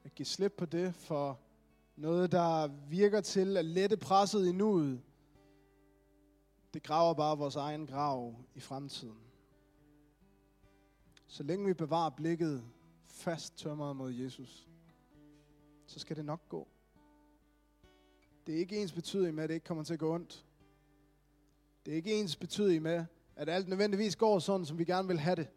At 0.05 0.15
give 0.15 0.27
slip 0.27 0.53
på 0.53 0.67
det 0.67 0.95
for 0.95 1.41
noget, 1.97 2.33
der 2.33 2.67
virker 2.89 3.21
til 3.21 3.57
at 3.57 3.65
lette 3.65 3.97
presset 3.97 4.47
i 4.47 4.53
nuet. 4.53 5.03
Det 6.75 6.83
graver 6.83 7.15
bare 7.15 7.39
vores 7.39 7.57
egen 7.57 7.87
grav 7.87 8.35
i 8.55 8.61
fremtiden. 8.61 9.21
Så 11.27 11.43
længe 11.43 11.67
vi 11.67 11.75
bevarer 11.75 12.11
blikket 12.11 12.65
fast 13.07 13.59
tømret 13.59 13.97
mod 13.97 14.13
Jesus, 14.13 14.69
så 15.87 15.99
skal 15.99 16.17
det 16.17 16.25
nok 16.25 16.49
gå. 16.49 16.69
Det 18.47 18.55
er 18.55 18.59
ikke 18.59 18.83
ens 18.83 18.93
betydning 18.93 19.35
med, 19.35 19.43
at 19.43 19.49
det 19.49 19.55
ikke 19.55 19.67
kommer 19.67 19.85
til 19.85 19.93
at 19.93 19.99
gå 19.99 20.15
ondt. 20.15 20.47
Det 21.87 21.93
er 21.93 21.97
ikke 21.97 22.21
ens 22.21 22.37
betydning 22.37 22.83
med, 22.83 23.05
at 23.37 23.49
alt 23.49 23.69
nødvendigvis 23.69 24.17
går 24.17 24.39
sådan, 24.39 24.67
som 24.67 24.79
vi 24.79 24.85
gerne 24.85 25.09
vil 25.09 25.19
have 25.19 25.37
det. 25.37 25.49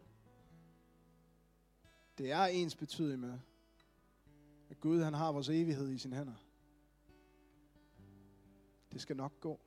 Det 2.18 2.30
er 2.30 2.44
ens 2.44 2.76
betydning 2.76 3.20
med, 3.20 3.38
at 4.70 4.80
Gud 4.80 5.02
han 5.02 5.14
har 5.14 5.32
vores 5.32 5.48
evighed 5.48 5.90
i 5.90 5.98
sine 5.98 6.16
hænder. 6.16 6.34
Det 8.92 9.00
skal 9.00 9.16
nok 9.16 9.40
gå. 9.40 9.60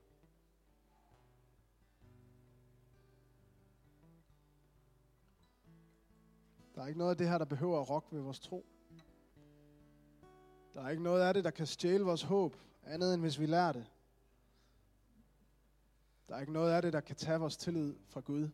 Der 6.76 6.82
er 6.82 6.88
ikke 6.88 6.98
noget 6.98 7.12
af 7.12 7.18
det 7.18 7.30
her, 7.30 7.38
der 7.38 7.46
behøver 7.46 7.82
at 7.82 7.90
rokke 7.90 8.16
ved 8.16 8.22
vores 8.22 8.40
tro. 8.40 8.73
Der 10.74 10.82
er 10.82 10.90
ikke 10.90 11.04
noget 11.04 11.22
af 11.22 11.34
det, 11.34 11.44
der 11.44 11.52
kan 11.52 11.68
stjæle 11.68 12.04
vores 12.04 12.22
håb, 12.22 12.56
andet 12.84 13.14
end 13.14 13.22
hvis 13.22 13.40
vi 13.40 13.46
lærer 13.46 13.72
det. 13.72 13.92
Der 16.28 16.36
er 16.36 16.40
ikke 16.40 16.54
noget 16.54 16.72
af 16.72 16.82
det, 16.82 16.94
der 16.94 17.02
kan 17.02 17.16
tage 17.16 17.40
vores 17.40 17.58
tillid 17.58 17.96
fra 18.10 18.20
Gud. 18.20 18.50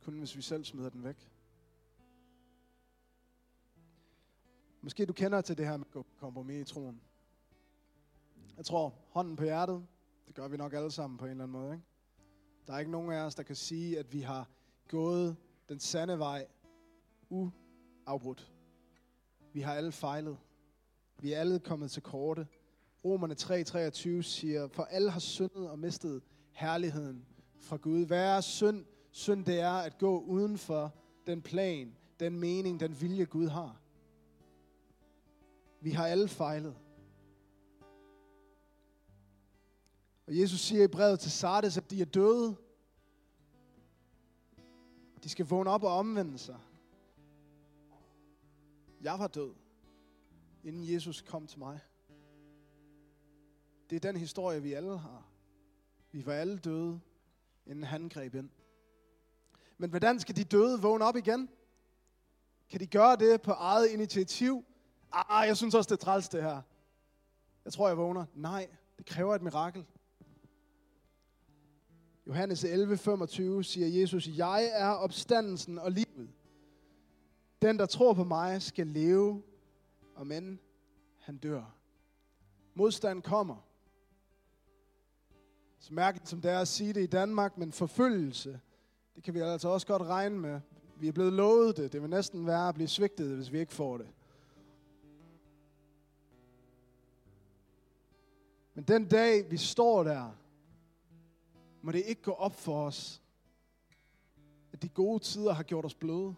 Kun 0.00 0.18
hvis 0.18 0.36
vi 0.36 0.42
selv 0.42 0.64
smider 0.64 0.90
den 0.90 1.04
væk. 1.04 1.30
Måske 4.80 5.06
du 5.06 5.12
kender 5.12 5.40
til 5.40 5.58
det 5.58 5.66
her 5.66 5.76
med 5.76 5.86
at 5.86 5.92
gå 5.92 6.06
kompromis 6.16 6.70
i 6.70 6.72
troen. 6.74 7.00
Jeg 8.56 8.64
tror, 8.64 8.94
hånden 9.08 9.36
på 9.36 9.44
hjertet, 9.44 9.86
det 10.26 10.34
gør 10.34 10.48
vi 10.48 10.56
nok 10.56 10.72
alle 10.72 10.90
sammen 10.90 11.18
på 11.18 11.24
en 11.24 11.30
eller 11.30 11.44
anden 11.44 11.60
måde. 11.60 11.72
Ikke? 11.72 11.84
Der 12.66 12.72
er 12.72 12.78
ikke 12.78 12.90
nogen 12.90 13.12
af 13.12 13.20
os, 13.20 13.34
der 13.34 13.42
kan 13.42 13.56
sige, 13.56 13.98
at 13.98 14.12
vi 14.12 14.20
har 14.20 14.48
gået 14.88 15.36
den 15.68 15.78
sande 15.78 16.18
vej 16.18 16.46
uafbrudt. 17.28 18.52
Vi 19.52 19.60
har 19.60 19.74
alle 19.74 19.92
fejlet. 19.92 20.38
Vi 21.20 21.32
er 21.32 21.40
alle 21.40 21.58
kommet 21.58 21.90
til 21.90 22.02
korte. 22.02 22.46
Romerne 23.04 23.34
3:23 23.34 24.22
siger, 24.22 24.68
for 24.68 24.82
alle 24.82 25.10
har 25.10 25.20
syndet 25.20 25.70
og 25.70 25.78
mistet 25.78 26.22
herligheden 26.52 27.26
fra 27.60 27.76
Gud. 27.76 28.06
Hvad 28.06 28.36
er 28.36 28.40
synd? 28.40 28.84
Synd 29.10 29.44
det 29.44 29.60
er 29.60 29.72
at 29.72 29.98
gå 29.98 30.20
uden 30.20 30.58
for 30.58 30.94
den 31.26 31.42
plan, 31.42 31.96
den 32.20 32.38
mening, 32.38 32.80
den 32.80 33.00
vilje 33.00 33.24
Gud 33.24 33.48
har. 33.48 33.80
Vi 35.80 35.90
har 35.90 36.06
alle 36.06 36.28
fejlet. 36.28 36.76
Og 40.26 40.38
Jesus 40.38 40.60
siger 40.60 40.84
i 40.84 40.88
brevet 40.88 41.20
til 41.20 41.30
Sardes, 41.30 41.76
at 41.76 41.90
de 41.90 42.00
er 42.00 42.04
døde. 42.04 42.56
De 45.24 45.28
skal 45.28 45.46
vågne 45.46 45.70
op 45.70 45.82
og 45.82 45.96
omvende 45.96 46.38
sig. 46.38 46.58
Jeg 49.02 49.18
var 49.18 49.26
død, 49.26 49.52
inden 50.64 50.92
Jesus 50.92 51.20
kom 51.20 51.46
til 51.46 51.58
mig. 51.58 51.80
Det 53.90 53.96
er 53.96 54.00
den 54.00 54.16
historie, 54.16 54.62
vi 54.62 54.72
alle 54.72 54.98
har. 54.98 55.30
Vi 56.12 56.26
var 56.26 56.32
alle 56.32 56.58
døde, 56.58 57.00
inden 57.66 57.84
han 57.84 58.08
greb 58.08 58.34
ind. 58.34 58.50
Men 59.78 59.90
hvordan 59.90 60.20
skal 60.20 60.36
de 60.36 60.44
døde 60.44 60.80
vågne 60.80 61.04
op 61.04 61.16
igen? 61.16 61.48
Kan 62.70 62.80
de 62.80 62.86
gøre 62.86 63.16
det 63.16 63.42
på 63.42 63.50
eget 63.50 63.90
initiativ? 63.90 64.64
Ah, 65.12 65.48
jeg 65.48 65.56
synes 65.56 65.74
også, 65.74 65.88
det 65.88 66.00
er 66.00 66.04
træls 66.04 66.28
det 66.28 66.42
her. 66.42 66.62
Jeg 67.64 67.72
tror, 67.72 67.88
jeg 67.88 67.96
vågner. 67.96 68.24
Nej, 68.34 68.68
det 68.98 69.06
kræver 69.06 69.34
et 69.34 69.42
mirakel. 69.42 69.86
Johannes 72.26 72.64
11:25 72.64 73.62
siger 73.62 73.86
Jesus, 74.00 74.28
jeg 74.28 74.70
er 74.72 74.88
opstandelsen 74.88 75.78
og 75.78 75.92
livet. 75.92 76.30
Den, 77.62 77.78
der 77.78 77.86
tror 77.86 78.14
på 78.14 78.24
mig, 78.24 78.62
skal 78.62 78.86
leve, 78.86 79.42
og 80.20 80.26
men 80.26 80.60
han 81.18 81.36
dør. 81.36 81.74
Modstand 82.74 83.22
kommer. 83.22 83.66
Så 85.78 85.94
mærkeligt 85.94 86.28
som 86.28 86.40
det 86.40 86.50
er 86.50 86.58
at 86.58 86.68
sige 86.68 86.92
det 86.92 87.02
i 87.02 87.06
Danmark, 87.06 87.58
men 87.58 87.72
forfølgelse, 87.72 88.60
det 89.14 89.24
kan 89.24 89.34
vi 89.34 89.40
altså 89.40 89.68
også 89.68 89.86
godt 89.86 90.02
regne 90.02 90.38
med. 90.38 90.60
Vi 90.96 91.08
er 91.08 91.12
blevet 91.12 91.32
lovet 91.32 91.76
det. 91.76 91.92
Det 91.92 92.02
vil 92.02 92.10
næsten 92.10 92.46
være 92.46 92.68
at 92.68 92.74
blive 92.74 92.88
svigtet, 92.88 93.36
hvis 93.36 93.52
vi 93.52 93.58
ikke 93.58 93.72
får 93.72 93.98
det. 93.98 94.08
Men 98.74 98.84
den 98.84 99.08
dag, 99.08 99.50
vi 99.50 99.56
står 99.56 100.02
der, 100.02 100.36
må 101.82 101.92
det 101.92 102.02
ikke 102.06 102.22
gå 102.22 102.32
op 102.32 102.54
for 102.54 102.86
os, 102.86 103.22
at 104.72 104.82
de 104.82 104.88
gode 104.88 105.22
tider 105.22 105.52
har 105.52 105.62
gjort 105.62 105.84
os 105.84 105.94
bløde. 105.94 106.34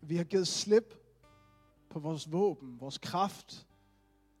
Vi 0.00 0.16
har 0.16 0.24
givet 0.24 0.48
slip 0.48 1.05
på 1.96 2.00
vores 2.00 2.32
våben, 2.32 2.80
vores 2.80 2.98
kraft. 2.98 3.66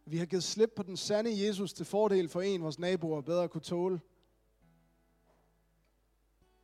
Vi 0.04 0.18
har 0.18 0.26
givet 0.26 0.44
slip 0.44 0.72
på 0.76 0.82
den 0.82 0.96
sande 0.96 1.46
Jesus 1.46 1.72
til 1.72 1.86
fordel 1.86 2.28
for 2.28 2.40
en, 2.40 2.62
vores 2.62 2.78
naboer 2.78 3.20
bedre 3.20 3.48
kunne 3.48 3.60
tåle. 3.60 4.00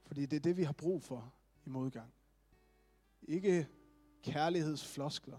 Fordi 0.02 0.26
det 0.26 0.36
er 0.36 0.40
det, 0.40 0.56
vi 0.56 0.62
har 0.62 0.72
brug 0.72 1.02
for 1.02 1.32
i 1.66 1.68
modgang. 1.68 2.12
Ikke 3.22 3.68
kærlighedsfloskler. 4.22 5.38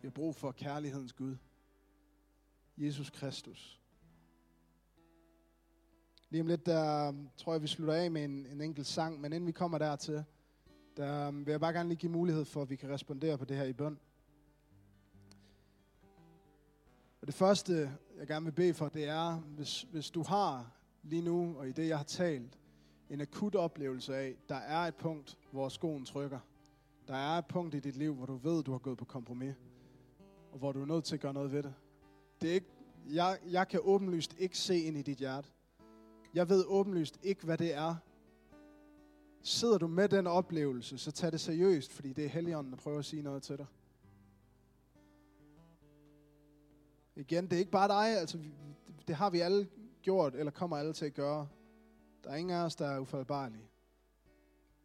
Vi 0.00 0.06
har 0.06 0.10
brug 0.10 0.36
for 0.36 0.52
kærlighedens 0.52 1.12
Gud. 1.12 1.36
Jesus 2.76 3.10
Kristus. 3.10 3.80
Lige 6.30 6.40
om 6.40 6.46
lidt, 6.46 6.66
der 6.66 7.08
um, 7.08 7.30
tror 7.36 7.52
jeg, 7.52 7.62
vi 7.62 7.66
slutter 7.66 7.94
af 7.94 8.10
med 8.10 8.24
en, 8.24 8.46
en 8.46 8.60
enkelt 8.60 8.86
sang, 8.86 9.20
men 9.20 9.32
inden 9.32 9.46
vi 9.46 9.52
kommer 9.52 9.78
dertil, 9.78 10.24
der 10.96 11.28
um, 11.28 11.46
vil 11.46 11.50
jeg 11.50 11.60
bare 11.60 11.72
gerne 11.72 11.88
lige 11.88 11.98
give 11.98 12.12
mulighed 12.12 12.44
for, 12.44 12.62
at 12.62 12.70
vi 12.70 12.76
kan 12.76 12.90
respondere 12.90 13.38
på 13.38 13.44
det 13.44 13.56
her 13.56 13.64
i 13.64 13.72
bøn. 13.72 13.98
Og 17.20 17.26
det 17.26 17.34
første, 17.34 17.90
jeg 18.18 18.26
gerne 18.26 18.44
vil 18.44 18.52
bede 18.52 18.74
for, 18.74 18.88
det 18.88 19.04
er, 19.04 19.36
hvis, 19.36 19.82
hvis 19.82 20.10
du 20.10 20.22
har 20.22 20.72
lige 21.02 21.22
nu, 21.22 21.56
og 21.58 21.68
i 21.68 21.72
det, 21.72 21.88
jeg 21.88 21.96
har 21.96 22.04
talt, 22.04 22.58
en 23.10 23.20
akut 23.20 23.54
oplevelse 23.54 24.16
af, 24.16 24.34
der 24.48 24.54
er 24.54 24.78
et 24.78 24.94
punkt, 24.94 25.38
hvor 25.50 25.68
skoen 25.68 26.04
trykker. 26.04 26.38
Der 27.08 27.14
er 27.14 27.38
et 27.38 27.46
punkt 27.46 27.74
i 27.74 27.80
dit 27.80 27.96
liv, 27.96 28.14
hvor 28.14 28.26
du 28.26 28.36
ved, 28.36 28.62
du 28.62 28.72
har 28.72 28.78
gået 28.78 28.98
på 28.98 29.04
kompromis, 29.04 29.54
og 30.52 30.58
hvor 30.58 30.72
du 30.72 30.82
er 30.82 30.86
nødt 30.86 31.04
til 31.04 31.14
at 31.14 31.20
gøre 31.20 31.34
noget 31.34 31.52
ved 31.52 31.62
det. 31.62 31.74
det 32.40 32.50
er 32.50 32.54
ikke, 32.54 32.66
jeg, 33.10 33.38
jeg 33.50 33.68
kan 33.68 33.80
åbenlyst 33.82 34.34
ikke 34.38 34.58
se 34.58 34.78
ind 34.78 34.96
i 34.96 35.02
dit 35.02 35.18
hjerte. 35.18 35.48
Jeg 36.34 36.48
ved 36.48 36.64
åbenlyst 36.66 37.18
ikke, 37.22 37.44
hvad 37.44 37.58
det 37.58 37.74
er. 37.74 37.94
Sidder 39.42 39.78
du 39.78 39.86
med 39.86 40.08
den 40.08 40.26
oplevelse, 40.26 40.98
så 40.98 41.10
tag 41.10 41.32
det 41.32 41.40
seriøst, 41.40 41.92
fordi 41.92 42.12
det 42.12 42.24
er 42.24 42.28
Helligånden, 42.28 42.72
der 42.72 42.78
prøver 42.78 42.98
at 42.98 43.04
sige 43.04 43.22
noget 43.22 43.42
til 43.42 43.58
dig. 43.58 43.66
Igen, 47.18 47.44
det 47.44 47.52
er 47.52 47.58
ikke 47.58 47.70
bare 47.70 47.88
dig, 47.88 48.18
altså 48.20 48.38
det 49.08 49.16
har 49.16 49.30
vi 49.30 49.40
alle 49.40 49.68
gjort, 50.02 50.34
eller 50.34 50.52
kommer 50.52 50.76
alle 50.76 50.92
til 50.92 51.06
at 51.06 51.14
gøre. 51.14 51.48
Der 52.24 52.30
er 52.30 52.36
ingen 52.36 52.56
af 52.56 52.64
os, 52.64 52.76
der 52.76 52.86
er 52.86 52.98
ufaldbarlige. 52.98 53.70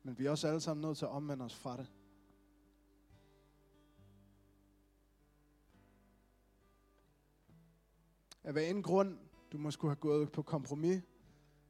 Men 0.03 0.19
vi 0.19 0.25
er 0.25 0.31
også 0.31 0.47
alle 0.47 0.59
sammen 0.59 0.81
nødt 0.81 0.97
til 0.97 1.05
at 1.05 1.11
omvende 1.11 1.45
os 1.45 1.55
fra 1.55 1.77
det. 1.77 1.91
Af 8.43 8.53
hver 8.53 8.61
en 8.61 8.84
grund, 8.84 9.17
du 9.51 9.57
må 9.57 9.71
skulle 9.71 9.91
have 9.91 9.99
gået 9.99 10.31
på 10.31 10.41
kompromis, 10.41 11.01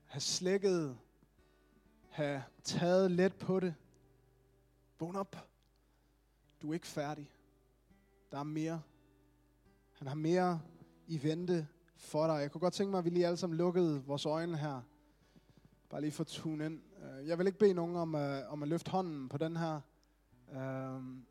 have 0.06 0.22
slækket, 0.22 0.98
have 2.10 2.44
taget 2.64 3.12
let 3.12 3.36
på 3.36 3.60
det. 3.60 3.76
Vågn 5.00 5.16
op. 5.16 5.50
Du 6.62 6.70
er 6.70 6.74
ikke 6.74 6.88
færdig. 6.88 7.32
Der 8.32 8.40
er 8.40 8.44
mere. 8.44 8.82
Han 10.04 10.08
har 10.08 10.16
mere 10.16 10.62
i 11.08 11.24
vente 11.24 11.68
for 11.96 12.28
dig. 12.28 12.34
Jeg 12.42 12.52
kunne 12.52 12.62
godt 12.62 12.74
tænke 12.74 12.92
mig, 12.92 12.98
at 12.98 13.06
vi 13.06 13.10
lige 13.10 13.26
alle 13.26 13.38
sammen 13.38 13.58
lukkede 13.58 14.04
vores 14.06 14.26
øjne 14.26 14.58
her. 14.58 14.82
Bare 15.90 16.02
lige 16.02 16.12
for 16.12 16.24
at 16.24 16.28
tune 16.28 16.66
ind. 16.66 16.82
Øh, 17.04 17.28
jeg 17.28 17.38
vil 17.38 17.48
ikke 17.48 17.60
bede 17.60 17.74
nogen 17.74 17.96
om, 17.96 18.16
øh, 18.16 18.52
om 18.52 18.64
at 18.64 18.70
løfte 18.70 18.92
hånden 18.92 19.30
på 19.30 19.38
den 19.38 19.58
her. 19.58 19.82
Øhm, 20.54 21.26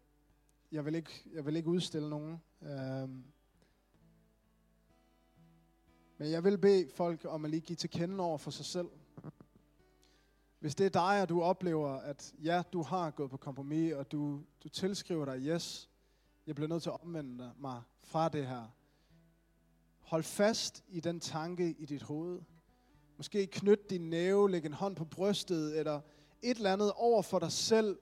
jeg 0.73 0.85
vil 0.85 0.95
ikke, 0.95 1.11
jeg 1.33 1.47
vil 1.47 1.57
ikke 1.57 1.69
udstille 1.69 2.11
nogen. 2.11 2.41
Øhm, 2.63 3.25
men 6.19 6.31
jeg 6.31 6.45
vil 6.45 6.59
bede 6.59 6.89
folk 6.95 7.25
om 7.29 7.45
at 7.45 7.51
lige 7.51 7.61
give 7.61 7.77
til 7.77 7.91
kende 7.91 8.25
over 8.25 8.39
for 8.39 8.51
sig 8.51 8.65
selv. 8.65 8.89
Hvis 10.59 10.75
det 10.75 10.87
er 10.87 10.91
dig, 10.91 11.23
og 11.23 11.29
du 11.29 11.43
oplever, 11.43 11.91
at 11.91 12.35
ja, 12.43 12.63
du 12.73 12.83
har 12.83 13.11
gået 13.11 13.31
på 13.31 13.37
kompromis, 13.37 13.93
og 13.93 14.13
du, 14.13 14.43
du 14.65 14.69
tilskriver 14.69 15.25
dig, 15.25 15.41
yes, 15.41 15.92
jeg 16.47 16.55
bliver 16.55 16.69
nødt 16.69 16.83
til 16.83 16.91
at 16.91 17.03
omvende 17.03 17.53
mig 17.59 17.83
fra 18.03 18.29
det 18.29 18.47
her. 18.47 18.75
Hold 20.01 20.23
fast 20.23 20.85
i 20.89 21.01
den 21.01 21.21
tanke 21.21 21.71
i 21.79 21.87
dit 21.87 22.03
hoved. 22.03 22.41
Måske 23.17 23.47
knyt 23.47 23.91
din 23.91 24.11
næve, 24.11 24.51
læg 24.51 24.65
en 24.65 24.73
hånd 24.73 24.97
på 24.97 25.05
brystet, 25.05 25.79
eller 25.79 26.01
et 26.43 26.57
eller 26.57 26.73
andet 26.73 26.93
over 26.93 27.23
for 27.23 27.39
dig 27.39 27.53
selv, 27.53 27.99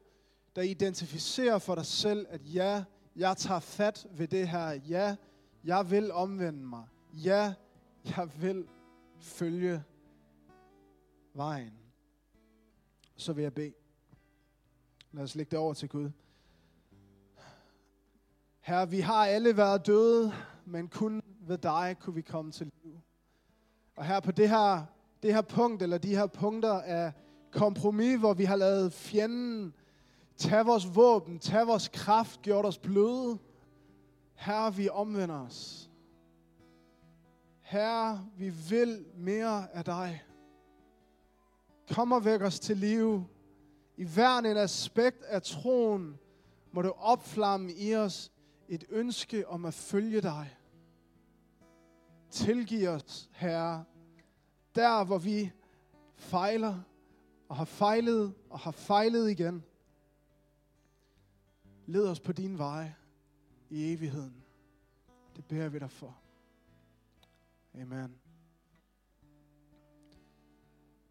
der 0.56 0.62
identificerer 0.62 1.58
for 1.58 1.74
dig 1.74 1.86
selv, 1.86 2.26
at 2.28 2.54
ja, 2.54 2.84
jeg 3.16 3.36
tager 3.36 3.60
fat 3.60 4.06
ved 4.10 4.28
det 4.28 4.48
her. 4.48 4.70
Ja, 4.70 5.16
jeg 5.64 5.90
vil 5.90 6.12
omvende 6.12 6.66
mig. 6.66 6.86
Ja, 7.12 7.54
jeg 8.04 8.30
vil 8.40 8.68
følge 9.18 9.82
vejen. 11.34 11.72
Så 13.16 13.32
vil 13.32 13.42
jeg 13.42 13.54
bede. 13.54 13.72
Lad 15.12 15.24
os 15.24 15.34
lægge 15.34 15.50
det 15.50 15.58
over 15.58 15.74
til 15.74 15.88
Gud. 15.88 16.10
Herre, 18.60 18.90
vi 18.90 19.00
har 19.00 19.26
alle 19.26 19.56
været 19.56 19.86
døde, 19.86 20.32
men 20.64 20.88
kun 20.88 21.22
ved 21.40 21.58
dig 21.58 21.96
kunne 22.00 22.14
vi 22.14 22.22
komme 22.22 22.52
til 22.52 22.70
liv. 22.84 23.00
Og 23.96 24.06
her 24.06 24.20
på 24.20 24.32
det 24.32 24.48
her 24.48 24.84
det 25.22 25.34
her 25.34 25.42
punkt, 25.42 25.82
eller 25.82 25.98
de 25.98 26.16
her 26.16 26.26
punkter 26.26 26.72
af 26.72 27.12
kompromis, 27.50 28.18
hvor 28.18 28.34
vi 28.34 28.44
har 28.44 28.56
lavet 28.56 28.92
fjenden 28.92 29.74
tage 30.36 30.64
vores 30.64 30.94
våben, 30.94 31.38
tage 31.38 31.66
vores 31.66 31.88
kraft, 31.88 32.42
gjort 32.42 32.66
os 32.66 32.78
bløde. 32.78 33.38
Herre, 34.34 34.74
vi 34.74 34.88
omvender 34.88 35.40
os. 35.40 35.90
Herre, 37.60 38.26
vi 38.36 38.48
vil 38.48 39.04
mere 39.16 39.74
af 39.74 39.84
dig. 39.84 40.22
Kom 41.90 42.12
og 42.12 42.24
væk 42.24 42.42
os 42.42 42.60
til 42.60 42.76
liv. 42.76 43.24
I 43.96 44.04
hver 44.04 44.38
en 44.38 44.56
aspekt 44.56 45.22
af 45.22 45.42
troen 45.42 46.18
må 46.72 46.82
du 46.82 46.90
opflamme 46.90 47.72
i 47.72 47.94
os 47.94 48.32
et 48.70 48.84
ønske 48.88 49.48
om 49.48 49.64
at 49.64 49.74
følge 49.74 50.20
dig. 50.20 50.56
Tilgiv 52.30 52.88
os, 52.88 53.30
Herre, 53.32 53.84
der 54.74 55.04
hvor 55.04 55.18
vi 55.18 55.52
fejler 56.16 56.80
og 57.48 57.56
har 57.56 57.64
fejlet 57.64 58.34
og 58.50 58.58
har 58.58 58.70
fejlet 58.70 59.30
igen. 59.30 59.64
Led 61.86 62.08
os 62.08 62.20
på 62.20 62.32
din 62.32 62.58
vej 62.58 62.92
i 63.70 63.92
evigheden. 63.92 64.44
Det 65.36 65.44
beder 65.44 65.68
vi 65.68 65.78
dig 65.78 65.90
for. 65.90 66.18
Amen. 67.74 68.14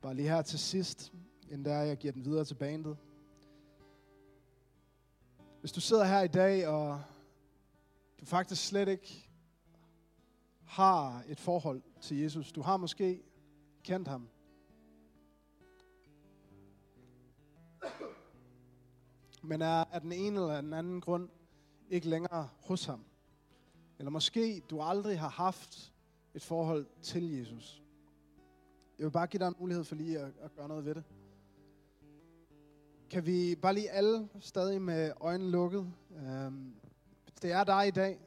Bare 0.02 0.16
lige 0.16 0.30
her 0.30 0.42
til 0.42 0.60
sidst, 0.60 1.14
inden 1.44 1.66
der 1.66 1.82
jeg 1.82 1.98
giver 1.98 2.14
den 2.14 2.26
videre 2.26 2.46
til 2.46 2.56
bandet. 2.56 2.98
Hvis 5.60 5.72
du 5.72 5.82
sidder 5.82 6.06
her 6.06 6.22
i 6.22 6.28
dag, 6.28 6.68
og 6.68 7.02
du 8.20 8.26
faktisk 8.26 8.68
slet 8.68 8.88
ikke 8.88 9.30
har 10.66 11.24
et 11.28 11.40
forhold 11.40 11.82
til 12.02 12.18
Jesus. 12.18 12.52
Du 12.52 12.62
har 12.62 12.78
måske 12.78 13.24
kendt 13.84 14.08
ham. 14.08 14.30
Men 19.44 19.62
er 19.62 19.84
af 19.92 20.02
den 20.02 20.12
ene 20.12 20.40
eller 20.40 20.62
den 20.62 20.74
anden 20.74 21.02
grund 21.02 21.30
ikke 21.90 22.10
længere 22.10 22.50
hos 22.66 22.86
ham. 22.86 23.06
Eller 24.00 24.10
måske 24.10 24.62
du 24.70 24.82
aldrig 24.82 25.20
har 25.20 25.30
haft 25.30 25.94
et 26.34 26.44
forhold 26.44 26.88
til 27.02 27.38
Jesus. 27.38 27.84
Jeg 28.98 29.06
vil 29.06 29.12
bare 29.12 29.28
give 29.28 29.40
dig 29.40 29.48
en 29.48 29.56
mulighed 29.60 29.84
for 29.84 29.96
lige 29.96 30.20
at, 30.20 30.32
at 30.40 30.56
gøre 30.56 30.68
noget 30.68 30.86
ved 30.86 30.96
det. 30.96 31.04
Kan 33.10 33.26
vi 33.26 33.56
bare 33.62 33.74
lige 33.74 33.92
alle 33.92 34.30
stadig 34.40 34.82
med 34.82 35.12
øjnene 35.20 35.52
lukket? 35.52 35.94
Øhm, 36.12 36.79
hvis 37.40 37.52
det 37.52 37.58
er 37.60 37.64
dig 37.64 37.88
i 37.88 37.92
dag, 37.92 38.20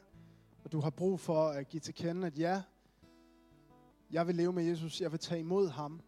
og 0.64 0.72
du 0.72 0.80
har 0.80 0.90
brug 0.90 1.20
for 1.20 1.48
at 1.48 1.68
give 1.68 1.80
til 1.80 1.94
kende, 1.94 2.26
at 2.26 2.38
ja, 2.38 2.62
jeg 4.10 4.26
vil 4.26 4.34
leve 4.34 4.52
med 4.52 4.64
Jesus, 4.64 5.00
jeg 5.00 5.12
vil 5.12 5.20
tage 5.20 5.40
imod 5.40 5.68
ham. 5.68 6.02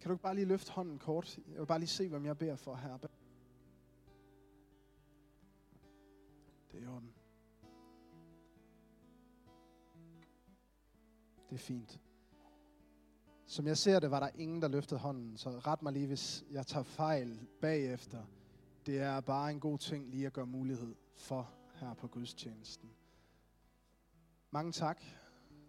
Kan 0.00 0.08
du 0.08 0.14
ikke 0.14 0.22
bare 0.22 0.34
lige 0.34 0.44
løfte 0.44 0.72
hånden 0.72 0.98
kort? 0.98 1.38
Jeg 1.48 1.58
vil 1.60 1.66
bare 1.66 1.78
lige 1.78 1.88
se, 1.88 2.08
hvem 2.08 2.26
jeg 2.26 2.38
beder 2.38 2.56
for 2.56 2.74
her. 2.74 2.96
Det 2.96 3.10
er 6.72 6.78
i 6.82 6.86
orden. 6.86 7.12
Det 11.50 11.54
er 11.54 11.58
fint. 11.58 12.00
Som 13.46 13.66
jeg 13.66 13.76
ser 13.76 14.00
det, 14.00 14.10
var 14.10 14.20
der 14.20 14.28
ingen, 14.34 14.62
der 14.62 14.68
løftede 14.68 15.00
hånden, 15.00 15.36
så 15.36 15.50
ret 15.50 15.82
mig 15.82 15.92
lige, 15.92 16.06
hvis 16.06 16.44
jeg 16.50 16.66
tager 16.66 16.84
fejl 16.84 17.40
bagefter. 17.60 18.22
Det 18.86 18.98
er 18.98 19.20
bare 19.20 19.50
en 19.50 19.60
god 19.60 19.78
ting 19.78 20.10
lige 20.10 20.26
at 20.26 20.32
gøre 20.32 20.46
mulighed 20.46 20.94
for 21.16 21.50
her 21.74 21.94
på 21.94 22.06
gudstjenesten. 22.06 22.90
Mange 24.50 24.72
tak 24.72 25.02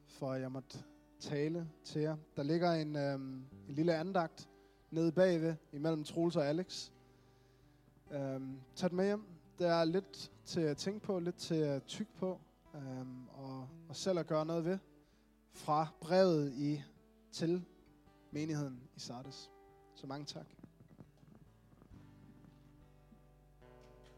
for, 0.08 0.32
at 0.32 0.42
jeg 0.42 0.52
måtte 0.52 0.78
tale 1.20 1.70
til 1.84 2.02
jer. 2.02 2.18
Der 2.36 2.44
ligger 2.44 2.72
en, 2.72 2.96
øh, 2.96 3.14
en 3.70 3.76
lille 3.76 3.96
andagt 3.96 4.50
nede 4.92 5.12
bagved, 5.12 5.56
imellem 5.74 6.04
Troels 6.04 6.36
og 6.36 6.48
Alex. 6.48 6.92
Øh, 8.12 8.42
tag 8.76 8.90
den 8.90 8.96
med 8.96 9.06
hjem. 9.06 9.26
Det 9.60 9.68
er 9.68 9.84
lidt 9.84 10.32
til 10.46 10.62
at 10.62 10.78
tænke 10.78 11.00
på, 11.00 11.20
lidt 11.20 11.36
til 11.36 11.56
at 11.56 11.84
tykke 11.84 12.14
på, 12.14 12.40
øh, 12.76 13.08
og, 13.30 13.68
og 13.90 13.96
selv 13.96 14.20
at 14.20 14.28
gøre 14.28 14.46
noget 14.46 14.66
ved 14.66 14.78
fra 15.52 15.88
brevet 16.02 16.54
i 16.54 16.84
til 17.32 17.66
menigheden 18.32 18.82
i 18.96 19.00
Sardes. 19.00 19.52
Så 19.96 20.08
mange 20.08 20.26
tak. 20.26 20.57